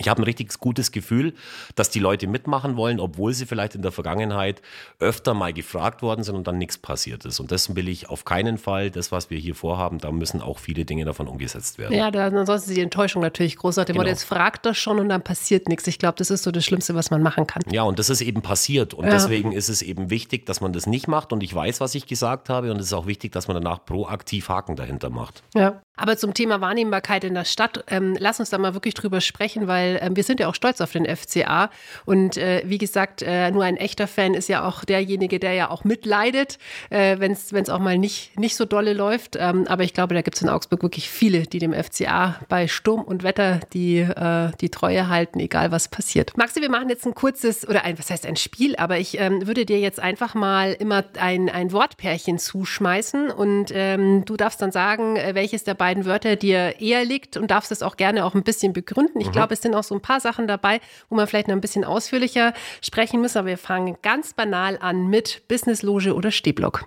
ich 0.00 0.08
habe 0.08 0.20
ein 0.20 0.24
richtig 0.24 0.58
gutes 0.58 0.90
Gefühl, 0.90 1.34
dass 1.76 1.88
die 1.88 2.00
Leute 2.00 2.26
mitmachen 2.26 2.76
wollen, 2.76 2.98
obwohl 2.98 3.32
sie 3.32 3.46
vielleicht 3.46 3.76
in 3.76 3.82
der 3.82 3.92
Vergangenheit 3.92 4.60
öfter 4.98 5.34
mal 5.34 5.52
gefragt 5.52 6.02
worden 6.02 6.24
sind 6.24 6.34
und 6.34 6.48
dann 6.48 6.58
nichts 6.58 6.78
passiert 6.78 7.24
ist. 7.24 7.38
Und 7.38 7.52
das 7.52 7.76
will 7.76 7.86
ich 7.86 8.08
auf 8.08 8.24
keinen 8.24 8.58
Fall. 8.58 8.90
Das, 8.90 9.12
was 9.12 9.30
wir 9.30 9.38
hier 9.38 9.54
vorhaben, 9.54 9.98
da 9.98 10.10
müssen 10.10 10.42
auch 10.42 10.58
viele 10.58 10.84
Dinge 10.84 11.04
davon 11.04 11.28
umgesetzt 11.28 11.78
werden. 11.78 11.96
Ja, 11.96 12.10
dann 12.10 12.36
ansonsten 12.36 12.70
ist 12.70 12.76
die 12.76 12.82
Enttäuschung 12.82 13.22
natürlich 13.22 13.56
groß. 13.56 13.76
Nach 13.76 13.84
dem 13.84 13.96
genau. 13.96 14.08
jetzt 14.08 14.24
fragt 14.24 14.66
das 14.66 14.76
schon 14.76 14.98
und 14.98 15.08
dann 15.10 15.22
passiert 15.22 15.68
nichts. 15.68 15.86
Ich 15.86 16.00
glaube, 16.00 16.16
das 16.18 16.28
ist 16.30 16.42
so 16.42 16.50
das 16.50 16.64
Schlimmste, 16.64 16.96
was 16.96 17.12
man 17.12 17.22
machen 17.22 17.46
kann. 17.46 17.62
Ja, 17.70 17.84
und 17.84 18.00
das 18.00 18.10
ist 18.10 18.20
eben 18.20 18.42
passiert. 18.42 18.94
Und 18.94 19.04
ja. 19.04 19.12
deswegen 19.12 19.52
ist 19.52 19.68
es 19.68 19.80
eben 19.80 20.10
wichtig, 20.10 20.44
dass 20.46 20.60
man 20.60 20.72
das 20.72 20.88
nicht 20.88 21.06
macht. 21.06 21.32
Und 21.32 21.44
ich 21.44 21.54
weiß, 21.54 21.80
was 21.80 21.94
ich 21.94 22.06
gesagt 22.06 22.48
habe. 22.48 22.72
Und 22.72 22.80
es 22.80 22.86
ist 22.86 22.94
auch 22.94 23.06
wichtig, 23.06 23.30
dass 23.30 23.46
man 23.46 23.54
danach 23.54 23.84
proaktiv 23.84 24.48
Haken 24.48 24.74
dahinter 24.74 25.10
macht. 25.10 25.44
Ja. 25.54 25.80
Aber 25.96 26.16
zum 26.16 26.34
Thema 26.34 26.60
Wahrnehmbarkeit 26.60 27.22
in 27.22 27.34
der 27.34 27.44
Stadt, 27.44 27.84
ähm, 27.88 28.16
lass 28.18 28.40
uns 28.40 28.50
da 28.50 28.58
mal 28.58 28.74
wirklich 28.74 28.94
drüber 28.94 29.20
sprechen, 29.20 29.68
weil 29.68 30.00
ähm, 30.02 30.16
wir 30.16 30.24
sind 30.24 30.40
ja 30.40 30.48
auch 30.48 30.54
stolz 30.54 30.80
auf 30.80 30.90
den 30.90 31.06
FCA. 31.06 31.70
Und 32.04 32.36
äh, 32.36 32.62
wie 32.66 32.78
gesagt, 32.78 33.22
äh, 33.22 33.50
nur 33.52 33.62
ein 33.62 33.76
echter 33.76 34.08
Fan 34.08 34.34
ist 34.34 34.48
ja 34.48 34.66
auch 34.66 34.84
derjenige, 34.84 35.38
der 35.38 35.52
ja 35.52 35.70
auch 35.70 35.84
mitleidet, 35.84 36.58
äh, 36.90 37.18
wenn 37.20 37.32
es 37.32 37.70
auch 37.70 37.78
mal 37.78 37.96
nicht, 37.96 38.38
nicht 38.38 38.56
so 38.56 38.64
dolle 38.64 38.92
läuft. 38.92 39.36
Ähm, 39.36 39.66
aber 39.68 39.84
ich 39.84 39.94
glaube, 39.94 40.14
da 40.14 40.22
gibt 40.22 40.36
es 40.36 40.42
in 40.42 40.48
Augsburg 40.48 40.82
wirklich 40.82 41.08
viele, 41.08 41.42
die 41.42 41.60
dem 41.60 41.72
FCA 41.72 42.40
bei 42.48 42.66
Sturm 42.66 43.02
und 43.02 43.22
Wetter 43.22 43.60
die, 43.72 43.98
äh, 43.98 44.50
die 44.60 44.70
Treue 44.70 45.08
halten, 45.08 45.38
egal 45.38 45.70
was 45.70 45.86
passiert. 45.88 46.36
Maxi, 46.36 46.60
wir 46.60 46.70
machen 46.70 46.88
jetzt 46.88 47.06
ein 47.06 47.14
kurzes, 47.14 47.68
oder 47.68 47.84
ein, 47.84 47.98
was 47.98 48.10
heißt 48.10 48.26
ein 48.26 48.36
Spiel, 48.36 48.74
aber 48.76 48.98
ich 48.98 49.20
ähm, 49.20 49.46
würde 49.46 49.64
dir 49.64 49.78
jetzt 49.78 50.00
einfach 50.00 50.34
mal 50.34 50.72
immer 50.72 51.04
ein, 51.18 51.48
ein 51.48 51.70
Wortpärchen 51.70 52.38
zuschmeißen 52.38 53.30
und 53.30 53.70
ähm, 53.72 54.24
du 54.24 54.36
darfst 54.36 54.60
dann 54.60 54.72
sagen, 54.72 55.16
äh, 55.16 55.36
welches 55.36 55.62
der 55.62 55.74
beiden 55.84 56.06
Wörter 56.06 56.36
dir 56.36 56.80
eher 56.80 57.04
liegt 57.04 57.36
und 57.36 57.50
darfst 57.50 57.70
es 57.70 57.82
auch 57.82 57.98
gerne 57.98 58.24
auch 58.24 58.34
ein 58.34 58.42
bisschen 58.42 58.72
begründen. 58.72 59.20
Ich 59.20 59.26
mhm. 59.26 59.32
glaube, 59.32 59.52
es 59.52 59.60
sind 59.60 59.74
auch 59.74 59.84
so 59.84 59.94
ein 59.94 60.00
paar 60.00 60.18
Sachen 60.18 60.48
dabei, 60.48 60.80
wo 61.10 61.14
man 61.16 61.26
vielleicht 61.26 61.48
noch 61.48 61.54
ein 61.54 61.60
bisschen 61.60 61.84
ausführlicher 61.84 62.54
sprechen 62.80 63.20
muss, 63.20 63.36
aber 63.36 63.48
wir 63.48 63.58
fangen 63.58 63.98
ganz 64.00 64.32
banal 64.32 64.78
an 64.80 65.08
mit 65.08 65.46
Businessloge 65.46 66.14
oder 66.14 66.30
Stehblock. 66.30 66.86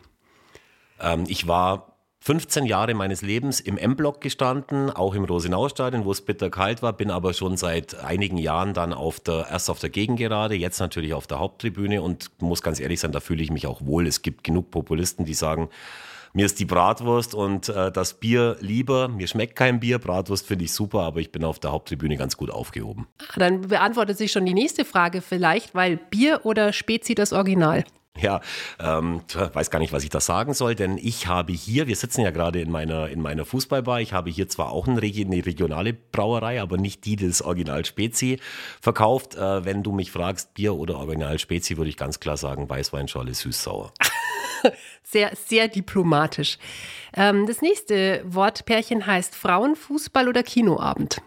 Ähm, 1.00 1.26
ich 1.28 1.48
war 1.48 1.94
15 2.22 2.66
Jahre 2.66 2.96
meines 2.96 3.22
Lebens 3.22 3.60
im 3.60 3.78
M-Block 3.78 4.20
gestanden, 4.20 4.90
auch 4.90 5.14
im 5.14 5.26
Rosenau-Stadion, 5.26 6.04
wo 6.04 6.12
es 6.12 6.22
bitterkalt 6.22 6.82
war, 6.82 6.94
bin 6.94 7.12
aber 7.12 7.36
schon 7.36 7.56
seit 7.56 8.04
einigen 8.04 8.38
Jahren 8.38 8.74
dann 8.74 8.94
auf 8.94 9.20
der, 9.20 9.46
erst 9.52 9.70
auf 9.70 9.78
der 9.78 9.92
Gegengerade, 9.92 10.56
jetzt 10.56 10.80
natürlich 10.80 11.14
auf 11.14 11.28
der 11.28 11.38
Haupttribüne 11.38 12.02
und 12.02 12.32
muss 12.42 12.64
ganz 12.64 12.80
ehrlich 12.80 13.00
sein, 13.00 13.12
da 13.12 13.20
fühle 13.20 13.44
ich 13.44 13.52
mich 13.52 13.68
auch 13.68 13.86
wohl. 13.86 14.08
Es 14.08 14.24
gibt 14.24 14.44
genug 14.44 14.72
Populisten, 14.72 15.24
die 15.24 15.36
sagen, 15.36 15.70
mir 16.38 16.46
ist 16.46 16.60
die 16.60 16.66
Bratwurst 16.66 17.34
und 17.34 17.68
äh, 17.68 17.92
das 17.92 18.14
Bier 18.14 18.58
lieber. 18.60 19.08
Mir 19.08 19.28
schmeckt 19.28 19.56
kein 19.56 19.80
Bier, 19.80 19.98
Bratwurst 19.98 20.46
finde 20.46 20.66
ich 20.66 20.72
super, 20.72 21.00
aber 21.00 21.20
ich 21.20 21.32
bin 21.32 21.44
auf 21.44 21.58
der 21.58 21.72
Haupttribüne 21.72 22.16
ganz 22.16 22.38
gut 22.38 22.52
aufgehoben. 22.52 23.08
Dann 23.38 23.62
beantwortet 23.62 24.20
sich 24.20 24.32
schon 24.32 24.46
die 24.46 24.54
nächste 24.54 24.86
Frage 24.86 25.22
vielleicht, 25.22 25.74
weil 25.74 25.98
Bier 25.98 26.42
oder 26.44 26.74
Spezi 26.74 27.16
das 27.16 27.34
Original? 27.34 27.86
Ja, 28.20 28.42
ähm, 28.80 29.22
weiß 29.34 29.72
gar 29.72 29.80
nicht, 29.80 29.94
was 29.94 30.04
ich 30.04 30.12
da 30.12 30.20
sagen 30.20 30.54
soll, 30.54 30.76
denn 30.76 31.00
ich 31.00 31.26
habe 31.26 31.54
hier, 31.54 31.88
wir 31.88 31.96
sitzen 31.96 32.22
ja 32.22 32.30
gerade 32.30 32.62
in 32.62 32.70
meiner, 32.70 33.10
in 33.10 33.22
meiner 33.22 33.44
Fußballbar, 33.44 34.02
ich 34.02 34.14
habe 34.14 34.30
hier 34.30 34.48
zwar 34.48 34.72
auch 34.72 34.88
eine, 34.88 35.02
regionale 35.02 35.94
Brauerei, 35.94 36.62
aber 36.62 36.78
nicht 36.78 37.06
die 37.06 37.16
des 37.16 37.42
Original 37.42 37.84
Spezi 37.84 38.40
verkauft. 38.80 39.36
Äh, 39.36 39.66
wenn 39.66 39.82
du 39.82 39.92
mich 39.92 40.12
fragst, 40.12 40.54
Bier 40.54 40.76
oder 40.76 40.98
Original 40.98 41.40
Spezi, 41.40 41.78
würde 41.78 41.90
ich 41.90 41.98
ganz 41.98 42.20
klar 42.20 42.38
sagen, 42.38 42.70
Weißweinschorle 42.70 43.34
süß-sauer. 43.34 43.92
Sehr, 45.04 45.32
sehr 45.36 45.68
diplomatisch. 45.68 46.58
Ähm, 47.16 47.46
das 47.48 47.62
nächste 47.62 48.22
Wortpärchen 48.26 49.06
heißt 49.06 49.36
Frauenfußball 49.36 50.28
oder 50.28 50.44
Kinoabend. 50.44 51.22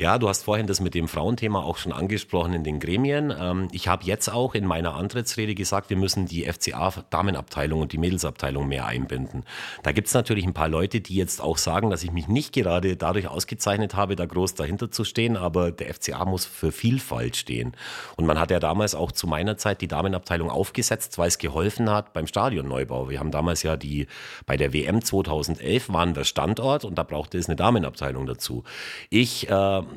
Ja, 0.00 0.16
du 0.16 0.28
hast 0.28 0.44
vorhin 0.44 0.68
das 0.68 0.78
mit 0.78 0.94
dem 0.94 1.08
Frauenthema 1.08 1.60
auch 1.60 1.76
schon 1.76 1.90
angesprochen 1.90 2.52
in 2.54 2.62
den 2.62 2.78
Gremien. 2.78 3.34
Ähm, 3.36 3.66
ich 3.72 3.88
habe 3.88 4.04
jetzt 4.04 4.32
auch 4.32 4.54
in 4.54 4.64
meiner 4.64 4.94
Antrittsrede 4.94 5.56
gesagt, 5.56 5.90
wir 5.90 5.96
müssen 5.96 6.26
die 6.26 6.44
FCA-Damenabteilung 6.44 7.80
und 7.80 7.92
die 7.92 7.98
Mädelsabteilung 7.98 8.68
mehr 8.68 8.86
einbinden. 8.86 9.42
Da 9.82 9.90
gibt 9.90 10.06
es 10.06 10.14
natürlich 10.14 10.46
ein 10.46 10.54
paar 10.54 10.68
Leute, 10.68 11.00
die 11.00 11.16
jetzt 11.16 11.42
auch 11.42 11.58
sagen, 11.58 11.90
dass 11.90 12.04
ich 12.04 12.12
mich 12.12 12.28
nicht 12.28 12.52
gerade 12.52 12.96
dadurch 12.96 13.26
ausgezeichnet 13.26 13.96
habe, 13.96 14.14
da 14.14 14.24
groß 14.24 14.54
dahinter 14.54 14.88
zu 14.92 15.02
stehen, 15.02 15.36
aber 15.36 15.72
der 15.72 15.92
FCA 15.92 16.24
muss 16.24 16.46
für 16.46 16.70
Vielfalt 16.70 17.34
stehen. 17.34 17.72
Und 18.14 18.24
man 18.24 18.38
hat 18.38 18.52
ja 18.52 18.60
damals 18.60 18.94
auch 18.94 19.10
zu 19.10 19.26
meiner 19.26 19.56
Zeit 19.56 19.80
die 19.80 19.88
Damenabteilung 19.88 20.48
aufgesetzt, 20.48 21.18
weil 21.18 21.26
es 21.26 21.38
geholfen 21.38 21.90
hat 21.90 22.12
beim 22.12 22.28
Stadionneubau. 22.28 23.10
Wir 23.10 23.18
haben 23.18 23.32
damals 23.32 23.64
ja 23.64 23.76
die, 23.76 24.06
bei 24.46 24.56
der 24.56 24.72
WM 24.72 25.02
2011 25.02 25.92
waren 25.92 26.14
wir 26.14 26.22
Standort 26.22 26.84
und 26.84 26.96
da 26.96 27.02
brauchte 27.02 27.36
es 27.36 27.48
eine 27.48 27.56
Damenabteilung 27.56 28.26
dazu. 28.26 28.62
Ich 29.10 29.50
äh, 29.50 29.87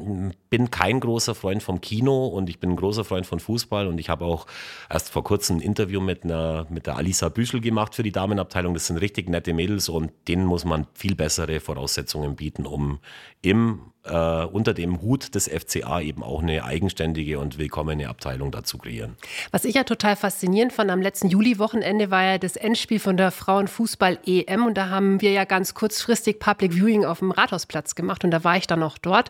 bin 0.49 0.71
kein 0.71 0.99
großer 0.99 1.35
Freund 1.35 1.63
vom 1.63 1.81
Kino 1.81 2.27
und 2.27 2.49
ich 2.49 2.59
bin 2.59 2.71
ein 2.71 2.75
großer 2.75 3.03
Freund 3.03 3.25
von 3.25 3.39
Fußball 3.39 3.87
und 3.87 3.99
ich 3.99 4.09
habe 4.09 4.25
auch 4.25 4.47
erst 4.89 5.09
vor 5.09 5.23
kurzem 5.23 5.57
ein 5.57 5.61
Interview 5.61 6.01
mit, 6.01 6.23
einer, 6.23 6.65
mit 6.69 6.87
der 6.87 6.97
Alisa 6.97 7.29
Büschel 7.29 7.61
gemacht 7.61 7.95
für 7.95 8.03
die 8.03 8.11
Damenabteilung. 8.11 8.73
Das 8.73 8.87
sind 8.87 8.97
richtig 8.97 9.29
nette 9.29 9.53
Mädels 9.53 9.89
und 9.89 10.11
denen 10.27 10.45
muss 10.45 10.65
man 10.65 10.87
viel 10.93 11.15
bessere 11.15 11.59
Voraussetzungen 11.59 12.35
bieten, 12.35 12.65
um 12.65 12.99
im 13.41 13.81
äh, 14.03 14.45
unter 14.45 14.73
dem 14.73 15.01
Hut 15.01 15.35
des 15.35 15.47
FCA 15.47 16.01
eben 16.01 16.23
auch 16.23 16.41
eine 16.41 16.63
eigenständige 16.63 17.39
und 17.39 17.57
willkommene 17.57 18.09
Abteilung 18.09 18.51
dazu 18.51 18.77
kreieren. 18.77 19.15
Was 19.51 19.65
ich 19.65 19.75
ja 19.75 19.83
total 19.83 20.15
faszinierend 20.15 20.73
fand, 20.73 20.89
am 20.89 21.01
letzten 21.01 21.29
Juli-Wochenende 21.29 22.11
war 22.11 22.23
ja 22.23 22.37
das 22.37 22.55
Endspiel 22.55 22.99
von 22.99 23.17
der 23.17 23.31
Frauenfußball-EM 23.31 24.65
und 24.65 24.77
da 24.77 24.89
haben 24.89 25.21
wir 25.21 25.31
ja 25.31 25.45
ganz 25.45 25.73
kurzfristig 25.73 26.39
Public 26.39 26.73
Viewing 26.73 27.05
auf 27.05 27.19
dem 27.19 27.31
Rathausplatz 27.31 27.95
gemacht. 27.95 28.23
Und 28.23 28.31
da 28.31 28.43
war 28.43 28.57
ich 28.57 28.67
dann 28.67 28.81
auch 28.83 28.97
dort. 28.97 29.29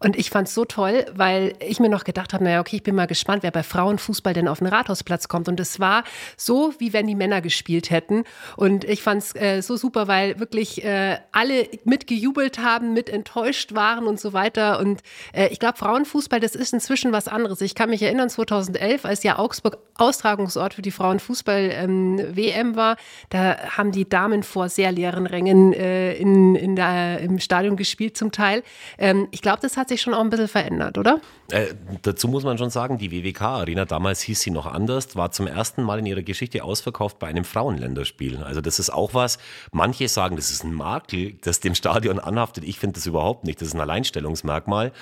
Und 0.00 0.16
ich 0.16 0.30
fand 0.30 0.48
es 0.48 0.54
so 0.54 0.64
toll, 0.64 1.06
weil 1.14 1.54
ich 1.60 1.80
mir 1.80 1.88
noch 1.88 2.04
gedacht 2.04 2.32
habe, 2.34 2.44
naja, 2.44 2.60
okay, 2.60 2.76
ich 2.76 2.82
bin 2.82 2.94
mal 2.94 3.06
gespannt, 3.06 3.42
wer 3.42 3.50
bei 3.50 3.62
Frauenfußball 3.62 4.34
denn 4.34 4.48
auf 4.48 4.58
den 4.58 4.66
Rathausplatz 4.66 5.28
kommt. 5.28 5.48
Und 5.48 5.60
es 5.60 5.78
war 5.78 6.04
so, 6.36 6.74
wie 6.78 6.92
wenn 6.92 7.06
die 7.06 7.14
Männer 7.14 7.40
gespielt 7.40 7.90
hätten. 7.90 8.24
Und 8.56 8.84
ich 8.84 9.02
fand 9.02 9.22
es 9.22 9.34
äh, 9.36 9.62
so 9.62 9.76
super, 9.76 10.08
weil 10.08 10.40
wirklich 10.40 10.84
äh, 10.84 11.18
alle 11.32 11.68
mitgejubelt 11.84 12.58
haben, 12.58 12.92
mit 12.94 13.08
enttäuscht 13.08 13.74
waren 13.74 14.07
und 14.08 14.18
so 14.18 14.32
weiter. 14.32 14.80
Und 14.80 15.02
äh, 15.32 15.48
ich 15.48 15.58
glaube, 15.58 15.78
Frauenfußball, 15.78 16.40
das 16.40 16.54
ist 16.54 16.72
inzwischen 16.72 17.12
was 17.12 17.28
anderes. 17.28 17.60
Ich 17.60 17.74
kann 17.74 17.90
mich 17.90 18.02
erinnern, 18.02 18.28
2011, 18.28 19.04
als 19.04 19.22
ja 19.22 19.38
Augsburg 19.38 19.78
Austragungsort 19.98 20.74
für 20.74 20.82
die 20.82 20.90
Frauenfußball-WM 20.90 22.66
ähm, 22.68 22.76
war, 22.76 22.96
da 23.30 23.58
haben 23.76 23.92
die 23.92 24.08
Damen 24.08 24.42
vor 24.42 24.68
sehr 24.68 24.92
leeren 24.92 25.26
Rängen 25.26 25.72
äh, 25.72 26.14
in, 26.14 26.54
in 26.54 26.76
der, 26.76 27.18
im 27.20 27.38
Stadion 27.40 27.76
gespielt 27.76 28.16
zum 28.16 28.32
Teil. 28.32 28.62
Ähm, 28.96 29.28
ich 29.32 29.42
glaube, 29.42 29.58
das 29.60 29.76
hat 29.76 29.88
sich 29.88 30.00
schon 30.00 30.14
auch 30.14 30.20
ein 30.20 30.30
bisschen 30.30 30.48
verändert, 30.48 30.98
oder? 30.98 31.20
Äh, 31.50 31.74
dazu 32.02 32.28
muss 32.28 32.44
man 32.44 32.58
schon 32.58 32.70
sagen, 32.70 32.98
die 32.98 33.10
WWK-Arena, 33.10 33.86
damals 33.86 34.20
hieß 34.22 34.40
sie 34.40 34.50
noch 34.50 34.66
anders, 34.66 35.16
war 35.16 35.32
zum 35.32 35.46
ersten 35.46 35.82
Mal 35.82 35.98
in 35.98 36.06
ihrer 36.06 36.22
Geschichte 36.22 36.62
ausverkauft 36.62 37.18
bei 37.18 37.26
einem 37.26 37.44
Frauenländerspiel. 37.44 38.42
Also 38.44 38.60
das 38.60 38.78
ist 38.78 38.90
auch 38.90 39.14
was, 39.14 39.38
manche 39.72 40.08
sagen, 40.08 40.36
das 40.36 40.50
ist 40.50 40.64
ein 40.64 40.74
Makel, 40.74 41.34
das 41.42 41.60
dem 41.60 41.74
Stadion 41.74 42.18
anhaftet. 42.18 42.64
Ich 42.64 42.78
finde 42.78 42.94
das 42.94 43.06
überhaupt 43.06 43.44
nicht. 43.44 43.60
Das 43.60 43.68
ist 43.68 43.74
ein 43.74 43.80
Alleinstellungsmerkmal. 43.98 44.92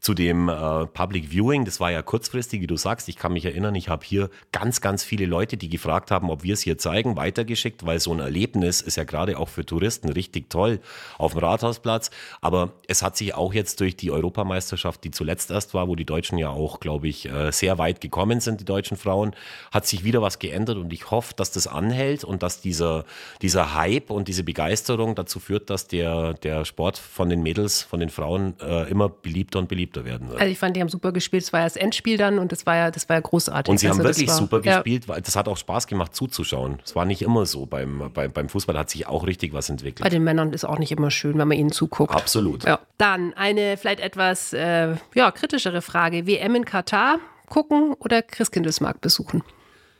Zu 0.00 0.14
dem 0.14 0.48
äh, 0.48 0.86
Public 0.86 1.30
Viewing, 1.30 1.64
das 1.64 1.80
war 1.80 1.90
ja 1.90 2.02
kurzfristig, 2.02 2.60
wie 2.60 2.66
du 2.66 2.76
sagst. 2.76 3.08
Ich 3.08 3.16
kann 3.16 3.32
mich 3.32 3.44
erinnern, 3.44 3.74
ich 3.74 3.88
habe 3.88 4.04
hier 4.04 4.30
ganz, 4.52 4.80
ganz 4.80 5.04
viele 5.04 5.26
Leute, 5.26 5.56
die 5.56 5.68
gefragt 5.68 6.10
haben, 6.10 6.30
ob 6.30 6.42
wir 6.42 6.54
es 6.54 6.62
hier 6.62 6.78
zeigen, 6.78 7.16
weitergeschickt, 7.16 7.86
weil 7.86 8.00
so 8.00 8.12
ein 8.12 8.20
Erlebnis 8.20 8.80
ist 8.80 8.96
ja 8.96 9.04
gerade 9.04 9.38
auch 9.38 9.48
für 9.48 9.64
Touristen 9.64 10.08
richtig 10.08 10.50
toll 10.50 10.80
auf 11.18 11.32
dem 11.32 11.40
Rathausplatz. 11.40 12.10
Aber 12.40 12.72
es 12.88 13.02
hat 13.02 13.16
sich 13.16 13.34
auch 13.34 13.54
jetzt 13.54 13.80
durch 13.80 13.96
die 13.96 14.10
Europameisterschaft, 14.10 15.04
die 15.04 15.10
zuletzt 15.10 15.50
erst 15.50 15.74
war, 15.74 15.88
wo 15.88 15.96
die 15.96 16.04
Deutschen 16.04 16.38
ja 16.38 16.50
auch, 16.50 16.80
glaube 16.80 17.08
ich, 17.08 17.28
äh, 17.28 17.50
sehr 17.50 17.78
weit 17.78 18.00
gekommen 18.00 18.40
sind, 18.40 18.60
die 18.60 18.64
deutschen 18.64 18.96
Frauen, 18.96 19.34
hat 19.72 19.86
sich 19.86 20.04
wieder 20.04 20.22
was 20.22 20.38
geändert 20.38 20.76
und 20.76 20.92
ich 20.92 21.10
hoffe, 21.10 21.34
dass 21.36 21.50
das 21.52 21.66
anhält 21.66 22.24
und 22.24 22.42
dass 22.42 22.60
dieser, 22.60 23.04
dieser 23.42 23.74
Hype 23.74 24.10
und 24.10 24.28
diese 24.28 24.44
Begeisterung 24.44 25.14
dazu 25.14 25.40
führt, 25.40 25.70
dass 25.70 25.86
der, 25.86 26.34
der 26.34 26.64
Sport 26.64 26.98
von 26.98 27.28
den 27.28 27.42
Mädels, 27.42 27.82
von 27.82 28.00
den 28.00 28.10
Frauen 28.10 28.43
äh, 28.60 28.90
immer 28.90 29.08
beliebter 29.08 29.58
und 29.58 29.68
beliebter 29.68 30.04
werden 30.04 30.28
wird. 30.28 30.40
Also 30.40 30.52
ich 30.52 30.58
fand, 30.58 30.76
die 30.76 30.80
haben 30.80 30.88
super 30.88 31.12
gespielt. 31.12 31.42
Es 31.42 31.52
war 31.52 31.60
ja 31.60 31.66
das 31.66 31.76
Endspiel 31.76 32.16
dann 32.16 32.38
und 32.38 32.52
das 32.52 32.66
war 32.66 32.76
ja, 32.76 32.90
das 32.90 33.08
war 33.08 33.16
ja 33.16 33.20
großartig. 33.20 33.70
Und 33.70 33.78
sie 33.78 33.88
also 33.88 33.98
haben 33.98 34.04
wirklich 34.04 34.28
war, 34.28 34.36
super 34.36 34.60
gespielt, 34.60 35.08
weil 35.08 35.22
das 35.22 35.36
hat 35.36 35.48
auch 35.48 35.56
Spaß 35.56 35.86
gemacht 35.86 36.14
zuzuschauen. 36.14 36.78
Es 36.84 36.94
war 36.94 37.04
nicht 37.04 37.22
immer 37.22 37.46
so. 37.46 37.66
Beim, 37.66 38.10
beim, 38.12 38.32
beim 38.32 38.48
Fußball 38.48 38.76
hat 38.76 38.90
sich 38.90 39.06
auch 39.06 39.26
richtig 39.26 39.52
was 39.52 39.70
entwickelt. 39.70 40.02
Bei 40.02 40.10
den 40.10 40.24
Männern 40.24 40.52
ist 40.52 40.64
auch 40.64 40.78
nicht 40.78 40.92
immer 40.92 41.10
schön, 41.10 41.38
wenn 41.38 41.48
man 41.48 41.56
ihnen 41.56 41.72
zuguckt. 41.72 42.14
Absolut. 42.14 42.64
Ja. 42.64 42.80
Dann 42.98 43.32
eine 43.34 43.76
vielleicht 43.76 44.00
etwas 44.00 44.52
äh, 44.52 44.94
ja, 45.14 45.30
kritischere 45.30 45.82
Frage. 45.82 46.26
WM 46.26 46.54
in 46.54 46.64
Katar 46.64 47.18
gucken 47.48 47.94
oder 47.94 48.22
Christkindlesmarkt 48.22 49.00
besuchen? 49.00 49.42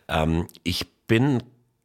Ähm, 0.09 0.47
ich 0.63 0.87
bin 1.07 1.43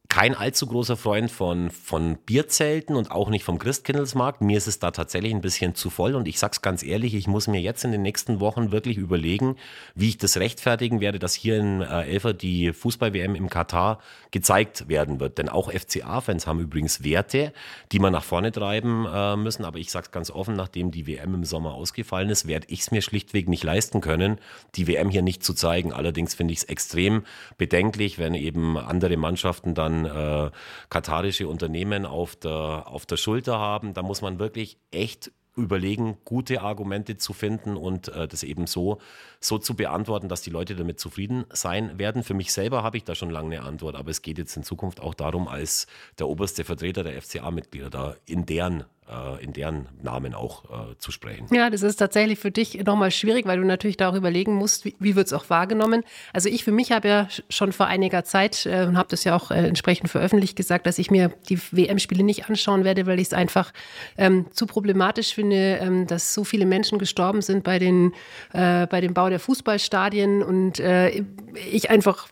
kein 0.10 0.34
allzu 0.34 0.66
großer 0.66 0.98
Freund 0.98 1.30
von, 1.30 1.70
von 1.70 2.18
Bierzelten 2.26 2.96
und 2.96 3.12
auch 3.12 3.30
nicht 3.30 3.44
vom 3.44 3.60
Christkindlesmarkt. 3.60 4.42
Mir 4.42 4.58
ist 4.58 4.66
es 4.66 4.80
da 4.80 4.90
tatsächlich 4.90 5.32
ein 5.32 5.42
bisschen 5.42 5.76
zu 5.76 5.92
voll 5.92 6.16
und 6.16 6.28
ich 6.28 6.40
sag's 6.40 6.64
ganz 6.64 6.82
ehrlich, 6.82 7.14
ich 7.14 7.28
muss 7.28 7.48
mir 7.48 7.62
jetzt 7.62 7.86
in 7.86 7.92
den 7.92 8.02
nächsten 8.02 8.40
Wochen 8.40 8.72
wirklich 8.72 8.98
überlegen, 8.98 9.56
wie 9.94 10.10
ich 10.10 10.18
das 10.18 10.38
rechtfertigen 10.38 11.00
werde, 11.00 11.20
dass 11.20 11.36
hier 11.36 11.60
in 11.60 11.82
äh, 11.82 12.10
Elfer 12.10 12.34
die 12.34 12.74
Fußball-WM 12.74 13.36
im 13.36 13.52
Katar 13.52 14.00
gezeigt 14.32 14.90
werden 14.90 15.20
wird. 15.20 15.38
Denn 15.38 15.48
auch 15.48 15.72
FCA-Fans 15.72 16.48
haben 16.48 16.60
übrigens 16.60 17.04
Werte, 17.04 17.54
die 17.92 18.00
man 18.00 18.12
nach 18.12 18.24
vorne 18.24 18.52
treiben 18.52 19.06
äh, 19.06 19.36
müssen. 19.36 19.64
Aber 19.64 19.78
ich 19.78 19.92
sag's 19.92 20.10
ganz 20.10 20.32
offen, 20.32 20.56
nachdem 20.56 20.90
die 20.90 21.06
WM 21.06 21.36
im 21.36 21.44
Sommer 21.46 21.76
ausgefallen 21.76 22.30
ist, 22.32 22.48
werde 22.48 22.66
ich 22.70 22.80
es 22.80 22.90
mir 22.90 23.04
schlichtweg 23.04 23.48
nicht 23.48 23.64
leisten 23.64 24.02
können, 24.02 24.40
die 24.74 24.88
WM 24.88 25.12
hier 25.12 25.22
nicht 25.22 25.44
zu 25.44 25.54
zeigen. 25.54 25.94
Allerdings 25.94 26.34
finde 26.34 26.54
ich 26.54 26.62
es 26.62 26.64
extrem 26.64 27.26
bedenklich, 27.60 28.18
wenn 28.18 28.34
eben 28.34 28.76
andere 28.76 29.16
Mannschaften 29.16 29.76
dann 29.76 29.99
äh, 30.06 30.52
katarische 30.90 31.48
Unternehmen 31.48 32.06
auf 32.06 32.36
der, 32.36 32.84
auf 32.88 33.06
der 33.06 33.18
Schulter 33.18 33.60
haben. 33.60 33.94
Da 33.94 34.02
muss 34.02 34.22
man 34.22 34.40
wirklich 34.40 34.78
echt 34.92 35.32
überlegen, 35.56 36.18
gute 36.26 36.62
Argumente 36.62 37.18
zu 37.18 37.34
finden 37.34 37.76
und 37.78 38.08
äh, 38.10 38.28
das 38.28 38.44
eben 38.44 38.66
so, 38.66 39.00
so 39.40 39.58
zu 39.58 39.76
beantworten, 39.76 40.30
dass 40.30 40.42
die 40.42 40.50
Leute 40.50 40.76
damit 40.76 41.00
zufrieden 41.00 41.46
sein 41.52 42.00
werden. 42.00 42.24
Für 42.24 42.34
mich 42.34 42.52
selber 42.54 42.82
habe 42.84 42.98
ich 42.98 43.04
da 43.04 43.14
schon 43.14 43.30
lange 43.30 43.58
eine 43.58 43.66
Antwort, 43.66 43.96
aber 43.96 44.10
es 44.10 44.22
geht 44.22 44.38
jetzt 44.38 44.56
in 44.56 44.64
Zukunft 44.64 45.00
auch 45.02 45.14
darum, 45.14 45.48
als 45.48 45.88
der 46.18 46.28
oberste 46.28 46.64
Vertreter 46.64 47.04
der 47.04 47.22
FCA-Mitglieder 47.22 47.90
da 47.90 48.16
in 48.26 48.46
deren 48.46 48.86
äh, 49.10 49.44
in 49.44 49.54
deren 49.54 49.88
Namen 50.02 50.34
auch 50.34 50.66
äh, 50.66 50.98
zu 50.98 51.12
sprechen. 51.12 51.48
Ja, 51.52 51.70
das 51.70 51.82
ist 51.82 51.96
tatsächlich 51.96 52.40
für 52.40 52.52
dich 52.52 52.84
nochmal 52.86 53.12
schwierig, 53.12 53.46
weil 53.46 53.60
du 53.60 53.66
natürlich 53.66 53.98
da 53.98 54.10
auch 54.10 54.16
überlegen 54.16 54.54
musst, 54.54 54.86
wie, 54.86 54.96
wie 55.00 55.16
wird 55.16 55.28
es 55.28 55.34
auch 55.34 55.50
wahrgenommen. 55.50 56.04
Also 56.34 56.50
ich 56.50 56.64
für 56.64 56.72
mich 56.72 56.92
habe 56.92 57.08
ja 57.08 57.28
schon 57.50 57.72
vor 57.72 57.88
einiger 57.88 58.24
Zeit 58.24 58.66
äh, 58.66 58.86
und 58.86 58.98
habe 58.98 59.10
das 59.10 59.24
ja 59.24 59.36
auch 59.36 59.52
äh, 59.52 59.68
entsprechend 59.68 60.10
veröffentlicht 60.10 60.56
gesagt, 60.56 60.86
dass 60.86 61.00
ich 61.00 61.10
mir 61.10 61.32
die 61.50 61.60
WM-Spiele 61.72 62.24
nicht 62.24 62.50
anschauen 62.50 62.84
werde, 62.84 63.08
weil 63.08 63.20
ich 63.20 63.28
es 63.28 63.34
einfach 63.34 63.72
ähm, 64.18 64.46
zu 64.52 64.66
problematisch 64.66 65.34
finde, 65.34 65.80
ähm, 65.82 66.08
dass 66.08 66.34
so 66.34 66.44
viele 66.44 66.66
Menschen 66.66 67.00
gestorben 67.00 67.42
sind 67.42 67.64
bei, 67.64 67.80
den, 67.80 68.14
äh, 68.54 68.86
bei 68.88 69.02
dem 69.02 69.14
Bau 69.14 69.30
der 69.30 69.40
Fußballstadien 69.40 70.44
und 70.44 70.80
äh, 70.80 71.24
ich 71.72 71.90
einfach 71.90 72.28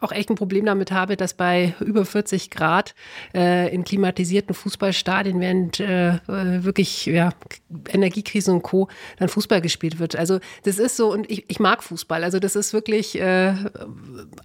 auch 0.00 0.12
echt 0.12 0.30
ein 0.30 0.34
Problem 0.34 0.66
damit 0.66 0.90
habe, 0.90 1.16
dass 1.16 1.34
bei 1.34 1.74
über 1.80 2.04
40 2.04 2.50
Grad 2.50 2.94
in 3.32 3.84
klimatisierten 3.84 4.54
Fußballstadien 4.54 5.40
während 5.40 5.80
äh, 5.80 6.15
wirklich 6.26 7.06
ja, 7.06 7.30
Energiekrise 7.88 8.52
und 8.52 8.62
Co. 8.62 8.88
dann 9.18 9.28
Fußball 9.28 9.60
gespielt 9.60 9.98
wird. 9.98 10.16
Also 10.16 10.40
das 10.64 10.78
ist 10.78 10.96
so 10.96 11.12
und 11.12 11.30
ich, 11.30 11.44
ich 11.48 11.60
mag 11.60 11.82
Fußball. 11.82 12.24
Also 12.24 12.38
das 12.38 12.56
ist 12.56 12.72
wirklich 12.72 13.18
äh, 13.20 13.54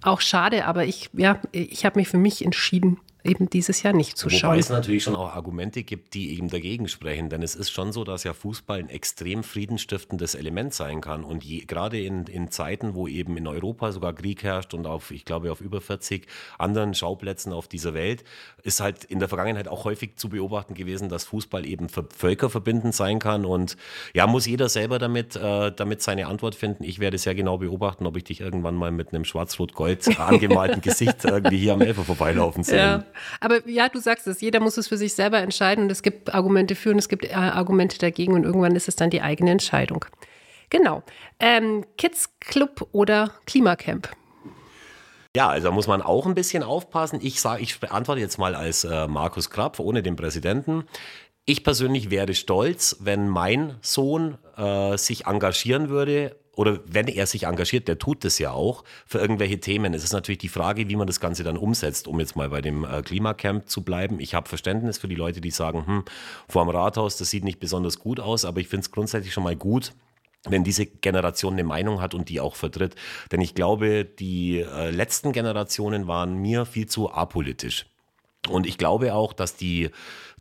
auch 0.02 0.20
schade, 0.20 0.66
aber 0.66 0.84
ich 0.84 1.10
ja 1.12 1.40
ich 1.52 1.84
habe 1.84 1.98
mich 1.98 2.08
für 2.08 2.18
mich 2.18 2.44
entschieden, 2.44 2.98
eben 3.24 3.48
dieses 3.48 3.82
Jahr 3.82 3.92
nicht 3.92 4.18
zu 4.18 4.26
Wobei 4.26 4.36
schauen. 4.36 4.50
Wobei 4.50 4.58
es 4.58 4.68
natürlich 4.68 5.02
schon 5.04 5.14
auch 5.14 5.34
Argumente 5.34 5.82
gibt, 5.82 6.14
die 6.14 6.36
eben 6.36 6.48
dagegen 6.48 6.88
sprechen. 6.88 7.28
Denn 7.28 7.42
es 7.42 7.54
ist 7.54 7.70
schon 7.70 7.92
so, 7.92 8.04
dass 8.04 8.24
ja 8.24 8.32
Fußball 8.32 8.78
ein 8.78 8.88
extrem 8.88 9.42
friedensstiftendes 9.44 10.34
Element 10.34 10.74
sein 10.74 11.00
kann. 11.00 11.24
Und 11.24 11.44
je, 11.44 11.60
gerade 11.60 12.00
in, 12.00 12.24
in 12.26 12.50
Zeiten, 12.50 12.94
wo 12.94 13.06
eben 13.06 13.36
in 13.36 13.46
Europa 13.46 13.92
sogar 13.92 14.12
Krieg 14.12 14.42
herrscht 14.42 14.74
und 14.74 14.86
auf, 14.86 15.10
ich 15.10 15.24
glaube, 15.24 15.52
auf 15.52 15.60
über 15.60 15.80
40 15.80 16.26
anderen 16.58 16.94
Schauplätzen 16.94 17.52
auf 17.52 17.68
dieser 17.68 17.94
Welt, 17.94 18.24
ist 18.62 18.80
halt 18.80 19.04
in 19.04 19.18
der 19.18 19.28
Vergangenheit 19.28 19.68
auch 19.68 19.84
häufig 19.84 20.16
zu 20.16 20.28
beobachten 20.28 20.74
gewesen, 20.74 21.08
dass 21.08 21.24
Fußball 21.24 21.66
eben 21.66 21.88
völkerverbindend 21.88 22.94
sein 22.94 23.18
kann. 23.18 23.44
Und 23.44 23.76
ja, 24.14 24.26
muss 24.26 24.46
jeder 24.46 24.68
selber 24.68 24.98
damit, 24.98 25.36
äh, 25.36 25.72
damit 25.72 26.02
seine 26.02 26.26
Antwort 26.26 26.54
finden. 26.54 26.84
Ich 26.84 26.98
werde 26.98 27.18
sehr 27.18 27.34
genau 27.34 27.58
beobachten, 27.58 28.06
ob 28.06 28.16
ich 28.16 28.24
dich 28.24 28.40
irgendwann 28.40 28.74
mal 28.74 28.90
mit 28.90 29.14
einem 29.14 29.24
schwarz-rot-gold 29.24 30.18
angemalten 30.18 30.80
Gesicht 30.80 31.24
irgendwie 31.24 31.58
hier 31.58 31.74
am 31.74 31.80
Elfer 31.80 32.02
vorbeilaufen 32.02 32.64
sehe. 32.64 32.78
Ja. 32.78 33.04
Aber 33.40 33.66
ja, 33.68 33.88
du 33.88 34.00
sagst 34.00 34.26
es, 34.26 34.40
jeder 34.40 34.60
muss 34.60 34.76
es 34.76 34.88
für 34.88 34.96
sich 34.96 35.14
selber 35.14 35.38
entscheiden 35.38 35.84
und 35.84 35.92
es 35.92 36.02
gibt 36.02 36.34
Argumente 36.34 36.74
für 36.74 36.90
und 36.90 36.98
es 36.98 37.08
gibt 37.08 37.24
äh, 37.24 37.32
Argumente 37.32 37.98
dagegen 37.98 38.34
und 38.34 38.44
irgendwann 38.44 38.76
ist 38.76 38.88
es 38.88 38.96
dann 38.96 39.10
die 39.10 39.22
eigene 39.22 39.50
Entscheidung. 39.50 40.04
Genau. 40.70 41.02
Ähm, 41.38 41.84
Kids 41.98 42.30
Club 42.40 42.88
oder 42.92 43.32
Klimacamp? 43.46 44.08
Ja, 45.36 45.48
also 45.48 45.68
da 45.68 45.74
muss 45.74 45.86
man 45.86 46.02
auch 46.02 46.26
ein 46.26 46.34
bisschen 46.34 46.62
aufpassen. 46.62 47.18
Ich 47.22 47.40
sage, 47.40 47.62
ich 47.62 47.80
beantworte 47.80 48.20
jetzt 48.20 48.38
mal 48.38 48.54
als 48.54 48.84
äh, 48.84 49.08
Markus 49.08 49.50
Krapf 49.50 49.80
ohne 49.80 50.02
den 50.02 50.16
Präsidenten. 50.16 50.84
Ich 51.44 51.64
persönlich 51.64 52.10
wäre 52.10 52.34
stolz, 52.34 52.98
wenn 53.00 53.28
mein 53.28 53.76
Sohn 53.80 54.38
äh, 54.56 54.96
sich 54.96 55.26
engagieren 55.26 55.88
würde 55.88 56.36
oder 56.54 56.80
wenn 56.86 57.08
er 57.08 57.26
sich 57.26 57.44
engagiert, 57.44 57.88
der 57.88 57.98
tut 57.98 58.24
das 58.24 58.38
ja 58.38 58.50
auch 58.52 58.84
für 59.06 59.18
irgendwelche 59.18 59.58
Themen. 59.58 59.94
Es 59.94 60.04
ist 60.04 60.12
natürlich 60.12 60.38
die 60.38 60.48
Frage, 60.48 60.88
wie 60.88 60.96
man 60.96 61.06
das 61.06 61.18
Ganze 61.18 61.44
dann 61.44 61.56
umsetzt, 61.56 62.06
um 62.06 62.20
jetzt 62.20 62.36
mal 62.36 62.50
bei 62.50 62.60
dem 62.60 62.84
äh, 62.84 63.02
Klimacamp 63.02 63.68
zu 63.68 63.82
bleiben. 63.82 64.20
Ich 64.20 64.34
habe 64.34 64.48
Verständnis 64.48 64.98
für 64.98 65.08
die 65.08 65.14
Leute, 65.14 65.40
die 65.40 65.50
sagen, 65.50 65.86
hm, 65.86 66.04
vor 66.48 66.64
dem 66.64 66.70
Rathaus, 66.70 67.16
das 67.16 67.30
sieht 67.30 67.44
nicht 67.44 67.58
besonders 67.58 67.98
gut 67.98 68.20
aus, 68.20 68.44
aber 68.44 68.60
ich 68.60 68.68
finde 68.68 68.84
es 68.84 68.90
grundsätzlich 68.90 69.32
schon 69.32 69.44
mal 69.44 69.56
gut, 69.56 69.94
wenn 70.44 70.64
diese 70.64 70.84
Generation 70.86 71.54
eine 71.54 71.64
Meinung 71.64 72.02
hat 72.02 72.14
und 72.14 72.28
die 72.28 72.40
auch 72.40 72.56
vertritt. 72.56 72.96
Denn 73.30 73.40
ich 73.40 73.54
glaube, 73.54 74.04
die 74.04 74.60
äh, 74.60 74.90
letzten 74.90 75.32
Generationen 75.32 76.06
waren 76.06 76.36
mir 76.36 76.66
viel 76.66 76.86
zu 76.86 77.12
apolitisch. 77.12 77.86
Und 78.48 78.66
ich 78.66 78.76
glaube 78.76 79.14
auch, 79.14 79.32
dass 79.32 79.54
die, 79.54 79.90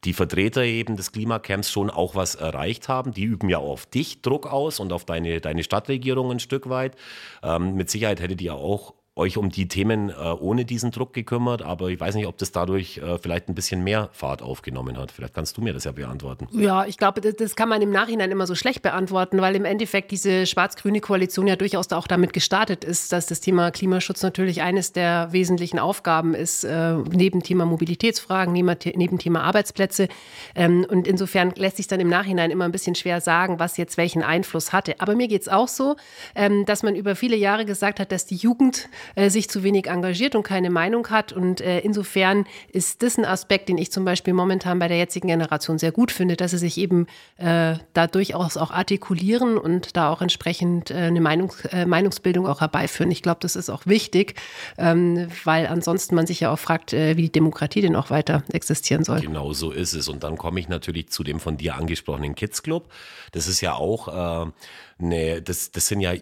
die 0.03 0.13
Vertreter 0.13 0.63
eben 0.63 0.95
des 0.95 1.11
Klimacamps 1.11 1.71
schon 1.71 1.89
auch 1.89 2.15
was 2.15 2.35
erreicht 2.35 2.87
haben. 2.89 3.13
Die 3.13 3.23
üben 3.23 3.49
ja 3.49 3.59
auf 3.59 3.85
dich 3.85 4.21
Druck 4.21 4.47
aus 4.47 4.79
und 4.79 4.93
auf 4.93 5.05
deine, 5.05 5.41
deine 5.41 5.63
Stadtregierung 5.63 6.31
ein 6.31 6.39
Stück 6.39 6.69
weit. 6.69 6.95
Ähm, 7.43 7.75
mit 7.75 7.89
Sicherheit 7.89 8.19
hättet 8.19 8.41
ihr 8.41 8.55
auch 8.55 8.95
euch 9.15 9.37
um 9.37 9.49
die 9.49 9.67
Themen 9.67 10.09
äh, 10.09 10.13
ohne 10.13 10.63
diesen 10.63 10.91
Druck 10.91 11.13
gekümmert, 11.13 11.61
aber 11.61 11.89
ich 11.89 11.99
weiß 11.99 12.15
nicht, 12.15 12.27
ob 12.27 12.37
das 12.37 12.53
dadurch 12.53 12.97
äh, 12.99 13.17
vielleicht 13.17 13.49
ein 13.49 13.55
bisschen 13.55 13.83
mehr 13.83 14.09
Fahrt 14.13 14.41
aufgenommen 14.41 14.97
hat. 14.97 15.11
Vielleicht 15.11 15.33
kannst 15.33 15.57
du 15.57 15.61
mir 15.61 15.73
das 15.73 15.83
ja 15.83 15.91
beantworten. 15.91 16.47
Ja, 16.51 16.85
ich 16.85 16.97
glaube, 16.97 17.19
das, 17.19 17.35
das 17.35 17.57
kann 17.57 17.67
man 17.67 17.81
im 17.81 17.91
Nachhinein 17.91 18.31
immer 18.31 18.47
so 18.47 18.55
schlecht 18.55 18.81
beantworten, 18.81 19.41
weil 19.41 19.57
im 19.57 19.65
Endeffekt 19.65 20.11
diese 20.11 20.45
schwarz-grüne 20.45 21.01
Koalition 21.01 21.45
ja 21.45 21.57
durchaus 21.57 21.91
auch 21.91 22.07
damit 22.07 22.31
gestartet 22.31 22.85
ist, 22.85 23.11
dass 23.11 23.25
das 23.25 23.41
Thema 23.41 23.71
Klimaschutz 23.71 24.23
natürlich 24.23 24.61
eines 24.61 24.93
der 24.93 25.27
wesentlichen 25.33 25.77
Aufgaben 25.77 26.33
ist, 26.33 26.63
äh, 26.63 26.93
neben 26.93 27.43
Thema 27.43 27.65
Mobilitätsfragen, 27.65 28.53
neben, 28.53 28.73
neben 28.95 29.19
Thema 29.19 29.43
Arbeitsplätze. 29.43 30.07
Ähm, 30.55 30.85
und 30.87 31.05
insofern 31.05 31.51
lässt 31.57 31.75
sich 31.77 31.87
dann 31.87 31.99
im 31.99 32.09
Nachhinein 32.09 32.49
immer 32.49 32.63
ein 32.63 32.71
bisschen 32.71 32.95
schwer 32.95 33.19
sagen, 33.19 33.59
was 33.59 33.75
jetzt 33.75 33.97
welchen 33.97 34.23
Einfluss 34.23 34.71
hatte. 34.71 34.95
Aber 34.99 35.15
mir 35.15 35.27
geht 35.27 35.41
es 35.41 35.49
auch 35.49 35.67
so, 35.67 35.97
ähm, 36.33 36.63
dass 36.65 36.81
man 36.81 36.95
über 36.95 37.17
viele 37.17 37.35
Jahre 37.35 37.65
gesagt 37.65 37.99
hat, 37.99 38.13
dass 38.13 38.25
die 38.25 38.37
Jugend 38.37 38.87
äh, 39.15 39.29
sich 39.29 39.49
zu 39.49 39.63
wenig 39.63 39.87
engagiert 39.87 40.35
und 40.35 40.43
keine 40.43 40.69
Meinung 40.69 41.09
hat. 41.09 41.33
Und 41.33 41.61
äh, 41.61 41.79
insofern 41.79 42.45
ist 42.71 43.03
das 43.03 43.17
ein 43.17 43.25
Aspekt, 43.25 43.69
den 43.69 43.77
ich 43.77 43.91
zum 43.91 44.05
Beispiel 44.05 44.33
momentan 44.33 44.79
bei 44.79 44.87
der 44.87 44.97
jetzigen 44.97 45.27
Generation 45.27 45.77
sehr 45.77 45.91
gut 45.91 46.11
finde, 46.11 46.35
dass 46.35 46.51
sie 46.51 46.57
sich 46.57 46.77
eben 46.77 47.07
äh, 47.37 47.75
da 47.93 48.07
durchaus 48.07 48.57
auch 48.57 48.71
artikulieren 48.71 49.57
und 49.57 49.95
da 49.95 50.09
auch 50.09 50.21
entsprechend 50.21 50.91
äh, 50.91 50.95
eine 50.95 51.21
Meinungs 51.21 51.65
äh, 51.65 51.85
Meinungsbildung 51.85 52.47
auch 52.47 52.61
herbeiführen. 52.61 53.11
Ich 53.11 53.21
glaube, 53.21 53.39
das 53.41 53.55
ist 53.55 53.69
auch 53.69 53.85
wichtig, 53.85 54.35
ähm, 54.77 55.27
weil 55.43 55.67
ansonsten 55.67 56.15
man 56.15 56.27
sich 56.27 56.41
ja 56.41 56.51
auch 56.51 56.59
fragt, 56.59 56.91
wie 56.93 57.15
die 57.15 57.31
Demokratie 57.31 57.81
denn 57.81 57.95
auch 57.95 58.09
weiter 58.09 58.43
existieren 58.51 59.03
soll. 59.03 59.21
Genau 59.21 59.53
so 59.53 59.71
ist 59.71 59.93
es. 59.93 60.07
Und 60.07 60.23
dann 60.23 60.37
komme 60.37 60.59
ich 60.59 60.67
natürlich 60.67 61.09
zu 61.09 61.23
dem 61.23 61.39
von 61.39 61.57
dir 61.57 61.75
angesprochenen 61.75 62.35
Kids 62.35 62.63
Club. 62.63 62.89
Das 63.31 63.47
ist 63.47 63.61
ja 63.61 63.73
auch 63.73 64.07
äh, 64.07 64.51
eine, 64.99 65.41
das, 65.41 65.71
das 65.71 65.87
sind 65.87 66.01
ja 66.01 66.13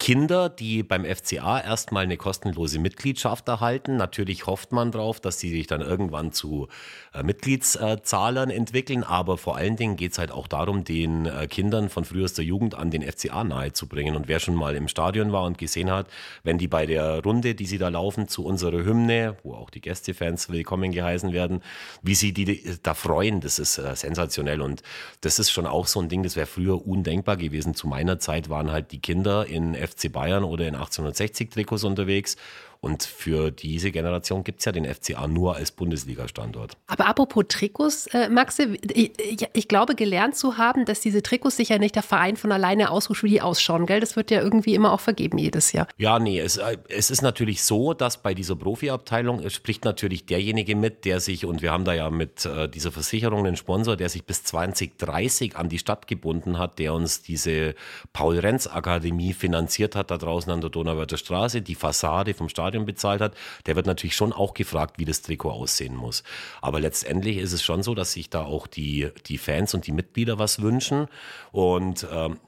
Kinder, 0.00 0.48
die 0.48 0.82
beim 0.82 1.04
FCA 1.04 1.60
erstmal 1.60 2.04
eine 2.04 2.16
kostenlose 2.16 2.78
Mitgliedschaft 2.78 3.46
erhalten. 3.48 3.98
Natürlich 3.98 4.46
hofft 4.46 4.72
man 4.72 4.92
darauf, 4.92 5.20
dass 5.20 5.38
sie 5.38 5.50
sich 5.50 5.66
dann 5.66 5.82
irgendwann 5.82 6.32
zu 6.32 6.68
äh, 7.12 7.22
Mitgliedszahlern 7.22 8.48
entwickeln, 8.48 9.04
aber 9.04 9.36
vor 9.36 9.56
allen 9.56 9.76
Dingen 9.76 9.96
geht 9.96 10.12
es 10.12 10.18
halt 10.18 10.32
auch 10.32 10.48
darum, 10.48 10.84
den 10.84 11.26
äh, 11.26 11.46
Kindern 11.48 11.90
von 11.90 12.06
frühester 12.06 12.42
Jugend 12.42 12.74
an 12.74 12.90
den 12.90 13.02
FCA 13.02 13.44
nahezubringen. 13.44 14.16
Und 14.16 14.26
wer 14.26 14.40
schon 14.40 14.54
mal 14.54 14.74
im 14.74 14.88
Stadion 14.88 15.32
war 15.32 15.44
und 15.44 15.58
gesehen 15.58 15.90
hat, 15.90 16.06
wenn 16.44 16.56
die 16.56 16.66
bei 16.66 16.86
der 16.86 17.22
Runde, 17.22 17.54
die 17.54 17.66
sie 17.66 17.76
da 17.76 17.90
laufen, 17.90 18.26
zu 18.26 18.46
unserer 18.46 18.82
Hymne, 18.82 19.36
wo 19.42 19.52
auch 19.52 19.68
die 19.68 19.82
Gästefans 19.82 20.48
willkommen 20.48 20.92
geheißen 20.92 21.34
werden, 21.34 21.62
wie 22.00 22.14
sie 22.14 22.32
die 22.32 22.78
da 22.82 22.94
freuen, 22.94 23.42
das 23.42 23.58
ist 23.58 23.76
äh, 23.76 23.94
sensationell. 23.94 24.62
Und 24.62 24.82
das 25.20 25.38
ist 25.38 25.50
schon 25.50 25.66
auch 25.66 25.86
so 25.86 26.00
ein 26.00 26.08
Ding, 26.08 26.22
das 26.22 26.36
wäre 26.36 26.46
früher 26.46 26.86
undenkbar 26.86 27.36
gewesen. 27.36 27.74
Zu 27.74 27.86
meiner 27.86 28.18
Zeit 28.18 28.48
waren 28.48 28.72
halt 28.72 28.92
die 28.92 29.00
Kinder 29.00 29.44
in 29.46 29.74
FC 29.90 30.10
Bayern 30.12 30.44
oder 30.44 30.66
in 30.66 30.74
1860 30.74 31.50
Trikots 31.50 31.84
unterwegs 31.84 32.36
und 32.82 33.02
für 33.02 33.50
diese 33.50 33.90
Generation 33.90 34.42
gibt 34.42 34.60
es 34.60 34.64
ja 34.64 34.72
den 34.72 34.86
FCA 34.86 35.28
nur 35.28 35.56
als 35.56 35.70
Bundesliga-Standort. 35.70 36.78
Aber 36.86 37.06
apropos 37.06 37.44
Trikots, 37.48 38.06
äh, 38.08 38.30
Maxe, 38.30 38.76
ich, 38.94 39.12
ich, 39.52 39.68
glaube 39.68 39.94
gelernt 39.94 40.34
zu 40.34 40.56
haben, 40.56 40.86
dass 40.86 41.00
diese 41.00 41.22
Trikots 41.22 41.56
sich 41.56 41.68
ja 41.68 41.78
nicht 41.78 41.94
der 41.94 42.02
Verein 42.02 42.36
von 42.36 42.52
alleine 42.52 42.90
aussucht, 42.90 43.22
wie 43.22 43.28
die 43.28 43.42
ausschauen, 43.42 43.84
gell? 43.84 44.00
Das 44.00 44.16
wird 44.16 44.30
ja 44.30 44.40
irgendwie 44.40 44.74
immer 44.74 44.92
auch 44.92 45.00
vergeben 45.00 45.36
jedes 45.36 45.72
Jahr. 45.72 45.88
Ja, 45.98 46.18
nee, 46.18 46.40
es, 46.40 46.56
äh, 46.56 46.78
es 46.88 47.10
ist 47.10 47.20
natürlich 47.20 47.62
so, 47.62 47.92
dass 47.92 48.22
bei 48.22 48.32
dieser 48.32 48.56
Profiabteilung 48.56 49.48
spricht 49.50 49.84
natürlich 49.84 50.24
derjenige 50.24 50.74
mit, 50.74 51.04
der 51.04 51.20
sich, 51.20 51.44
und 51.44 51.60
wir 51.60 51.72
haben 51.72 51.84
da 51.84 51.92
ja 51.92 52.08
mit 52.08 52.46
äh, 52.46 52.66
dieser 52.66 52.92
Versicherung 52.92 53.46
einen 53.46 53.56
Sponsor, 53.56 53.96
der 53.96 54.08
sich 54.08 54.24
bis 54.24 54.42
2030 54.44 55.56
an 55.56 55.68
die 55.68 55.78
Stadt 55.78 56.06
gebunden 56.06 56.58
hat, 56.58 56.78
der 56.78 56.94
uns 56.94 57.20
diese 57.20 57.74
Paul-Renz-Akademie 58.14 59.34
finanziert 59.34 59.96
hat, 59.96 60.10
da 60.10 60.16
draußen 60.16 60.50
an 60.50 60.62
der 60.62 60.70
Donauwörther 60.70 61.18
Straße, 61.18 61.60
die 61.60 61.74
Fassade 61.74 62.32
vom 62.32 62.48
Stadion 62.48 62.69
Stadion 62.70 62.86
bezahlt 62.86 63.20
hat, 63.20 63.34
der 63.66 63.76
wird 63.76 63.86
natürlich 63.86 64.14
schon 64.14 64.32
auch 64.32 64.54
gefragt, 64.54 64.98
wie 64.98 65.04
das 65.04 65.22
Trikot 65.22 65.50
aussehen 65.50 65.96
muss. 65.96 66.22
Aber 66.62 66.80
letztendlich 66.80 67.36
ist 67.38 67.52
es 67.52 67.62
schon 67.62 67.82
so, 67.82 67.94
dass 67.94 68.12
sich 68.12 68.30
da 68.30 68.44
auch 68.44 68.66
die, 68.66 69.08
die 69.26 69.38
Fans 69.38 69.74
und 69.74 69.86
die 69.86 69.92
Mitglieder 69.92 70.38
was 70.38 70.62
wünschen. 70.62 71.08
Und 71.50 72.06
ähm, 72.12 72.38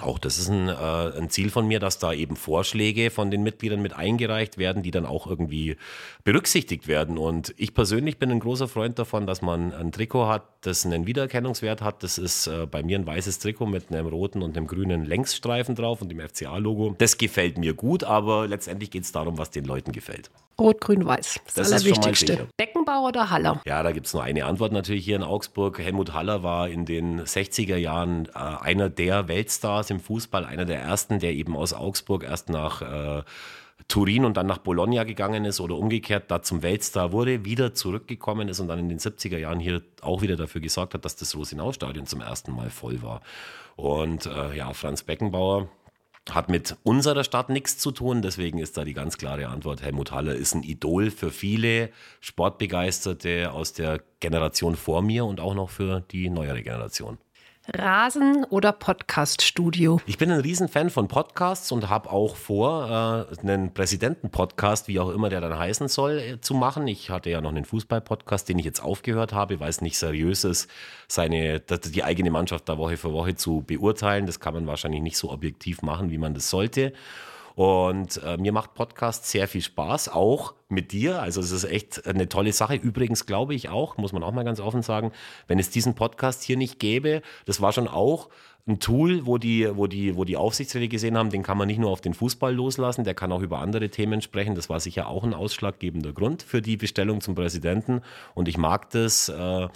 auch 0.00 0.18
das 0.18 0.38
ist 0.38 0.48
ein, 0.48 0.68
äh, 0.68 0.72
ein, 0.72 1.28
Ziel 1.28 1.50
von 1.50 1.68
mir, 1.68 1.78
dass 1.78 1.98
da 1.98 2.14
eben 2.14 2.34
Vorschläge 2.34 3.10
von 3.10 3.30
den 3.30 3.42
Mitgliedern 3.42 3.82
mit 3.82 3.92
eingereicht 3.92 4.56
werden, 4.56 4.82
die 4.82 4.90
dann 4.90 5.04
auch 5.04 5.26
irgendwie 5.26 5.76
berücksichtigt 6.24 6.88
werden. 6.88 7.18
Und 7.18 7.54
ich 7.58 7.74
persönlich 7.74 8.18
bin 8.18 8.30
ein 8.30 8.40
großer 8.40 8.68
Freund 8.68 8.98
davon, 8.98 9.26
dass 9.26 9.42
man 9.42 9.72
ein 9.74 9.92
Trikot 9.92 10.28
hat, 10.28 10.44
das 10.62 10.86
einen 10.86 11.06
Wiedererkennungswert 11.06 11.82
hat. 11.82 12.02
Das 12.02 12.16
ist 12.16 12.46
äh, 12.46 12.66
bei 12.66 12.82
mir 12.82 12.98
ein 12.98 13.06
weißes 13.06 13.38
Trikot 13.38 13.66
mit 13.66 13.92
einem 13.92 14.06
roten 14.06 14.42
und 14.42 14.56
einem 14.56 14.66
grünen 14.66 15.04
Längsstreifen 15.04 15.74
drauf 15.74 16.00
und 16.00 16.08
dem 16.08 16.20
FCA-Logo. 16.20 16.94
Das 16.96 17.18
gefällt 17.18 17.58
mir 17.58 17.74
gut, 17.74 18.02
aber 18.02 18.48
letztendlich 18.48 18.90
geht 18.90 19.04
es 19.04 19.12
darum, 19.12 19.36
was 19.36 19.50
den 19.50 19.66
Leuten 19.66 19.92
gefällt. 19.92 20.30
Rot, 20.58 20.80
Grün, 20.80 21.04
Weiß. 21.04 21.40
Das, 21.44 21.54
das 21.54 21.66
ist 21.66 21.72
das 21.72 21.82
Allerwichtigste. 21.82 22.48
Beckenbauer 22.56 23.08
oder 23.08 23.30
Haller? 23.30 23.60
Ja, 23.66 23.82
da 23.82 23.92
gibt 23.92 24.06
es 24.06 24.14
nur 24.14 24.22
eine 24.22 24.44
Antwort 24.44 24.72
natürlich 24.72 25.04
hier 25.04 25.16
in 25.16 25.22
Augsburg. 25.22 25.78
Helmut 25.78 26.12
Haller 26.12 26.42
war 26.42 26.68
in 26.68 26.84
den 26.84 27.20
60er 27.22 27.76
Jahren 27.76 28.26
äh, 28.26 28.38
einer 28.38 28.88
der 28.88 29.28
Weltstars 29.28 29.90
im 29.90 30.00
Fußball, 30.00 30.44
einer 30.44 30.64
der 30.64 30.80
ersten, 30.80 31.18
der 31.18 31.32
eben 31.32 31.56
aus 31.56 31.72
Augsburg 31.72 32.24
erst 32.24 32.48
nach 32.48 32.82
äh, 32.82 33.22
Turin 33.88 34.24
und 34.24 34.36
dann 34.36 34.46
nach 34.46 34.58
Bologna 34.58 35.04
gegangen 35.04 35.44
ist 35.44 35.60
oder 35.60 35.76
umgekehrt 35.76 36.30
da 36.30 36.42
zum 36.42 36.62
Weltstar 36.62 37.12
wurde, 37.12 37.44
wieder 37.44 37.74
zurückgekommen 37.74 38.48
ist 38.48 38.60
und 38.60 38.68
dann 38.68 38.78
in 38.78 38.88
den 38.88 38.98
70er 38.98 39.38
Jahren 39.38 39.60
hier 39.60 39.82
auch 40.00 40.22
wieder 40.22 40.36
dafür 40.36 40.60
gesorgt 40.60 40.94
hat, 40.94 41.04
dass 41.04 41.16
das 41.16 41.36
Rosenau-Stadion 41.36 42.06
zum 42.06 42.20
ersten 42.20 42.52
Mal 42.52 42.70
voll 42.70 43.02
war. 43.02 43.20
Und 43.76 44.26
äh, 44.26 44.56
ja, 44.56 44.72
Franz 44.72 45.02
Beckenbauer, 45.02 45.68
hat 46.30 46.48
mit 46.48 46.76
unserer 46.84 47.24
Stadt 47.24 47.48
nichts 47.48 47.78
zu 47.78 47.90
tun, 47.90 48.22
deswegen 48.22 48.58
ist 48.58 48.76
da 48.76 48.84
die 48.84 48.94
ganz 48.94 49.18
klare 49.18 49.48
Antwort. 49.48 49.82
Helmut 49.82 50.12
Haller 50.12 50.34
ist 50.34 50.54
ein 50.54 50.62
Idol 50.62 51.10
für 51.10 51.30
viele 51.30 51.90
Sportbegeisterte 52.20 53.50
aus 53.52 53.72
der 53.72 54.00
Generation 54.20 54.76
vor 54.76 55.02
mir 55.02 55.24
und 55.24 55.40
auch 55.40 55.54
noch 55.54 55.70
für 55.70 56.00
die 56.00 56.30
neuere 56.30 56.62
Generation. 56.62 57.18
Rasen 57.68 58.44
oder 58.50 58.72
Podcast-Studio? 58.72 60.00
Ich 60.06 60.18
bin 60.18 60.32
ein 60.32 60.40
Riesenfan 60.40 60.90
von 60.90 61.06
Podcasts 61.06 61.70
und 61.70 61.88
habe 61.88 62.10
auch 62.10 62.34
vor, 62.34 63.28
äh, 63.30 63.40
einen 63.40 63.72
Präsidenten-Podcast, 63.72 64.88
wie 64.88 64.98
auch 64.98 65.10
immer 65.10 65.28
der 65.28 65.40
dann 65.40 65.56
heißen 65.56 65.86
soll, 65.86 66.18
äh, 66.18 66.40
zu 66.40 66.54
machen. 66.54 66.88
Ich 66.88 67.10
hatte 67.10 67.30
ja 67.30 67.40
noch 67.40 67.50
einen 67.50 67.64
Fußball-Podcast, 67.64 68.48
den 68.48 68.58
ich 68.58 68.64
jetzt 68.64 68.82
aufgehört 68.82 69.32
habe, 69.32 69.60
weil 69.60 69.70
es 69.70 69.80
nicht 69.80 69.96
seriös 69.96 70.42
ist, 70.42 70.68
seine, 71.06 71.60
die 71.60 72.02
eigene 72.02 72.32
Mannschaft 72.32 72.68
da 72.68 72.78
Woche 72.78 72.96
für 72.96 73.12
Woche 73.12 73.36
zu 73.36 73.62
beurteilen. 73.64 74.26
Das 74.26 74.40
kann 74.40 74.54
man 74.54 74.66
wahrscheinlich 74.66 75.02
nicht 75.02 75.16
so 75.16 75.30
objektiv 75.30 75.82
machen, 75.82 76.10
wie 76.10 76.18
man 76.18 76.34
das 76.34 76.50
sollte. 76.50 76.92
Und 77.54 78.20
äh, 78.24 78.36
mir 78.36 78.52
macht 78.52 78.74
Podcast 78.74 79.28
sehr 79.28 79.48
viel 79.48 79.60
Spaß, 79.60 80.08
auch 80.08 80.54
mit 80.68 80.92
dir. 80.92 81.20
Also 81.20 81.40
es 81.40 81.50
ist 81.50 81.64
echt 81.64 82.06
eine 82.06 82.28
tolle 82.28 82.52
Sache. 82.52 82.74
Übrigens 82.76 83.26
glaube 83.26 83.54
ich 83.54 83.68
auch, 83.68 83.96
muss 83.96 84.12
man 84.12 84.22
auch 84.22 84.32
mal 84.32 84.44
ganz 84.44 84.60
offen 84.60 84.82
sagen, 84.82 85.12
wenn 85.46 85.58
es 85.58 85.70
diesen 85.70 85.94
Podcast 85.94 86.42
hier 86.42 86.56
nicht 86.56 86.78
gäbe, 86.78 87.22
das 87.44 87.60
war 87.60 87.72
schon 87.72 87.88
auch 87.88 88.28
ein 88.66 88.78
Tool, 88.78 89.26
wo 89.26 89.38
die, 89.38 89.76
wo 89.76 89.86
die, 89.86 90.16
wo 90.16 90.24
die 90.24 90.36
Aufsichtsräte 90.36 90.88
gesehen 90.88 91.18
haben, 91.18 91.30
den 91.30 91.42
kann 91.42 91.58
man 91.58 91.66
nicht 91.66 91.80
nur 91.80 91.90
auf 91.90 92.00
den 92.00 92.14
Fußball 92.14 92.54
loslassen, 92.54 93.02
der 93.04 93.14
kann 93.14 93.32
auch 93.32 93.42
über 93.42 93.58
andere 93.58 93.90
Themen 93.90 94.22
sprechen. 94.22 94.54
Das 94.54 94.70
war 94.70 94.78
sicher 94.78 95.08
auch 95.08 95.24
ein 95.24 95.34
ausschlaggebender 95.34 96.12
Grund 96.12 96.42
für 96.42 96.62
die 96.62 96.76
Bestellung 96.76 97.20
zum 97.20 97.34
Präsidenten. 97.34 98.02
Und 98.34 98.48
ich 98.48 98.56
mag 98.58 98.90
das. 98.90 99.28
Äh, 99.28 99.68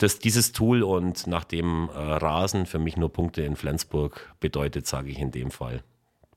das, 0.00 0.20
dieses 0.20 0.52
Tool 0.52 0.84
und 0.84 1.26
nachdem 1.26 1.88
äh, 1.88 1.98
Rasen 1.98 2.66
für 2.66 2.78
mich 2.78 2.96
nur 2.96 3.12
Punkte 3.12 3.42
in 3.42 3.56
Flensburg 3.56 4.32
bedeutet, 4.38 4.86
sage 4.86 5.10
ich 5.10 5.18
in 5.18 5.32
dem 5.32 5.50
Fall 5.50 5.82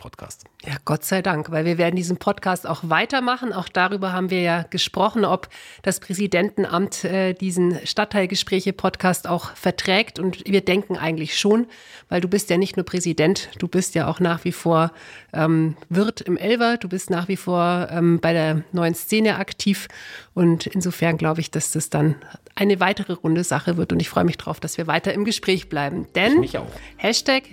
Podcast. 0.01 0.45
Ja, 0.65 0.73
Gott 0.83 1.05
sei 1.05 1.21
Dank, 1.21 1.51
weil 1.51 1.63
wir 1.63 1.77
werden 1.77 1.95
diesen 1.95 2.17
Podcast 2.17 2.65
auch 2.65 2.81
weitermachen. 2.81 3.53
Auch 3.53 3.69
darüber 3.69 4.11
haben 4.11 4.31
wir 4.31 4.41
ja 4.41 4.63
gesprochen, 4.63 5.23
ob 5.25 5.47
das 5.83 5.99
Präsidentenamt 5.99 7.03
äh, 7.03 7.33
diesen 7.33 7.77
Stadtteilgespräche-Podcast 7.85 9.27
auch 9.27 9.55
verträgt. 9.55 10.17
Und 10.17 10.43
wir 10.45 10.61
denken 10.61 10.97
eigentlich 10.97 11.37
schon, 11.37 11.67
weil 12.09 12.19
du 12.19 12.27
bist 12.27 12.49
ja 12.49 12.57
nicht 12.57 12.77
nur 12.77 12.85
Präsident, 12.85 13.49
du 13.59 13.67
bist 13.67 13.93
ja 13.93 14.07
auch 14.07 14.19
nach 14.19 14.43
wie 14.43 14.51
vor 14.51 14.91
ähm, 15.33 15.77
Wirt 15.89 16.21
im 16.21 16.35
Elver, 16.35 16.77
du 16.77 16.89
bist 16.89 17.11
nach 17.11 17.27
wie 17.27 17.37
vor 17.37 17.87
ähm, 17.91 18.19
bei 18.19 18.33
der 18.33 18.63
neuen 18.71 18.95
Szene 18.95 19.35
aktiv. 19.35 19.87
Und 20.33 20.65
insofern 20.65 21.17
glaube 21.17 21.41
ich, 21.41 21.51
dass 21.51 21.71
das 21.71 21.91
dann 21.91 22.15
eine 22.61 22.79
weitere 22.79 23.13
runde 23.13 23.43
Sache 23.43 23.75
wird. 23.75 23.91
Und 23.91 23.99
ich 23.99 24.09
freue 24.09 24.23
mich 24.23 24.37
darauf, 24.37 24.59
dass 24.59 24.77
wir 24.77 24.85
weiter 24.85 25.13
im 25.13 25.25
Gespräch 25.25 25.67
bleiben. 25.67 26.07
Denn. 26.13 26.47
Hashtag 26.95 27.43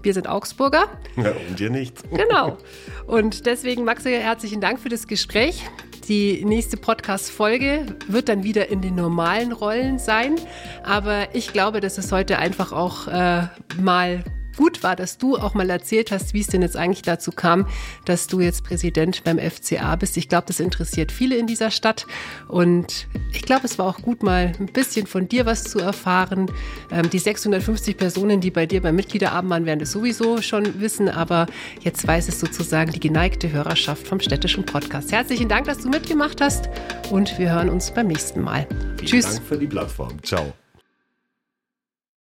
wir 0.00 0.14
sind 0.14 0.28
Augsburger. 0.28 0.86
Ja, 1.16 1.32
und 1.48 1.58
dir 1.58 1.70
nicht. 1.70 1.98
Genau. 2.12 2.56
Und 3.06 3.46
deswegen, 3.46 3.84
Maxe, 3.84 4.10
herzlichen 4.10 4.60
Dank 4.60 4.78
für 4.78 4.88
das 4.88 5.08
Gespräch. 5.08 5.64
Die 6.08 6.44
nächste 6.44 6.76
Podcast-Folge 6.76 7.96
wird 8.06 8.28
dann 8.28 8.44
wieder 8.44 8.68
in 8.68 8.80
den 8.80 8.94
normalen 8.94 9.50
Rollen 9.50 9.98
sein. 9.98 10.36
Aber 10.84 11.34
ich 11.34 11.52
glaube, 11.52 11.80
dass 11.80 11.98
es 11.98 12.12
heute 12.12 12.38
einfach 12.38 12.72
auch 12.72 13.08
äh, 13.08 13.48
mal 13.80 14.22
gut 14.58 14.82
war, 14.82 14.96
dass 14.96 15.18
du 15.18 15.36
auch 15.36 15.54
mal 15.54 15.70
erzählt 15.70 16.10
hast, 16.10 16.34
wie 16.34 16.40
es 16.40 16.48
denn 16.48 16.62
jetzt 16.62 16.76
eigentlich 16.76 17.02
dazu 17.02 17.30
kam, 17.30 17.66
dass 18.04 18.26
du 18.26 18.40
jetzt 18.40 18.64
Präsident 18.64 19.22
beim 19.22 19.38
FCA 19.38 19.94
bist. 19.94 20.16
Ich 20.16 20.28
glaube, 20.28 20.48
das 20.48 20.58
interessiert 20.58 21.12
viele 21.12 21.36
in 21.36 21.46
dieser 21.46 21.70
Stadt. 21.70 22.06
Und 22.48 23.06
ich 23.32 23.42
glaube, 23.42 23.66
es 23.66 23.78
war 23.78 23.86
auch 23.86 24.02
gut, 24.02 24.24
mal 24.24 24.52
ein 24.58 24.66
bisschen 24.66 25.06
von 25.06 25.28
dir 25.28 25.46
was 25.46 25.62
zu 25.62 25.78
erfahren. 25.78 26.50
Ähm, 26.90 27.08
die 27.08 27.20
650 27.20 27.96
Personen, 27.96 28.40
die 28.40 28.50
bei 28.50 28.66
dir 28.66 28.82
beim 28.82 28.96
Mitgliederabend 28.96 29.50
waren, 29.50 29.64
werden 29.64 29.80
es 29.80 29.92
sowieso 29.92 30.42
schon 30.42 30.80
wissen. 30.80 31.08
Aber 31.08 31.46
jetzt 31.80 32.04
weiß 32.04 32.28
es 32.28 32.40
sozusagen 32.40 32.90
die 32.90 33.00
geneigte 33.00 33.52
Hörerschaft 33.52 34.08
vom 34.08 34.18
städtischen 34.18 34.66
Podcast. 34.66 35.12
Herzlichen 35.12 35.48
Dank, 35.48 35.66
dass 35.66 35.78
du 35.78 35.88
mitgemacht 35.88 36.40
hast. 36.40 36.68
Und 37.10 37.38
wir 37.38 37.52
hören 37.52 37.68
uns 37.68 37.92
beim 37.92 38.08
nächsten 38.08 38.40
Mal. 38.40 38.66
Vielen 38.96 39.06
Tschüss. 39.06 39.36
Dank 39.36 39.46
für 39.46 39.56
die 39.56 39.68
Plattform. 39.68 40.20
Ciao. 40.24 40.52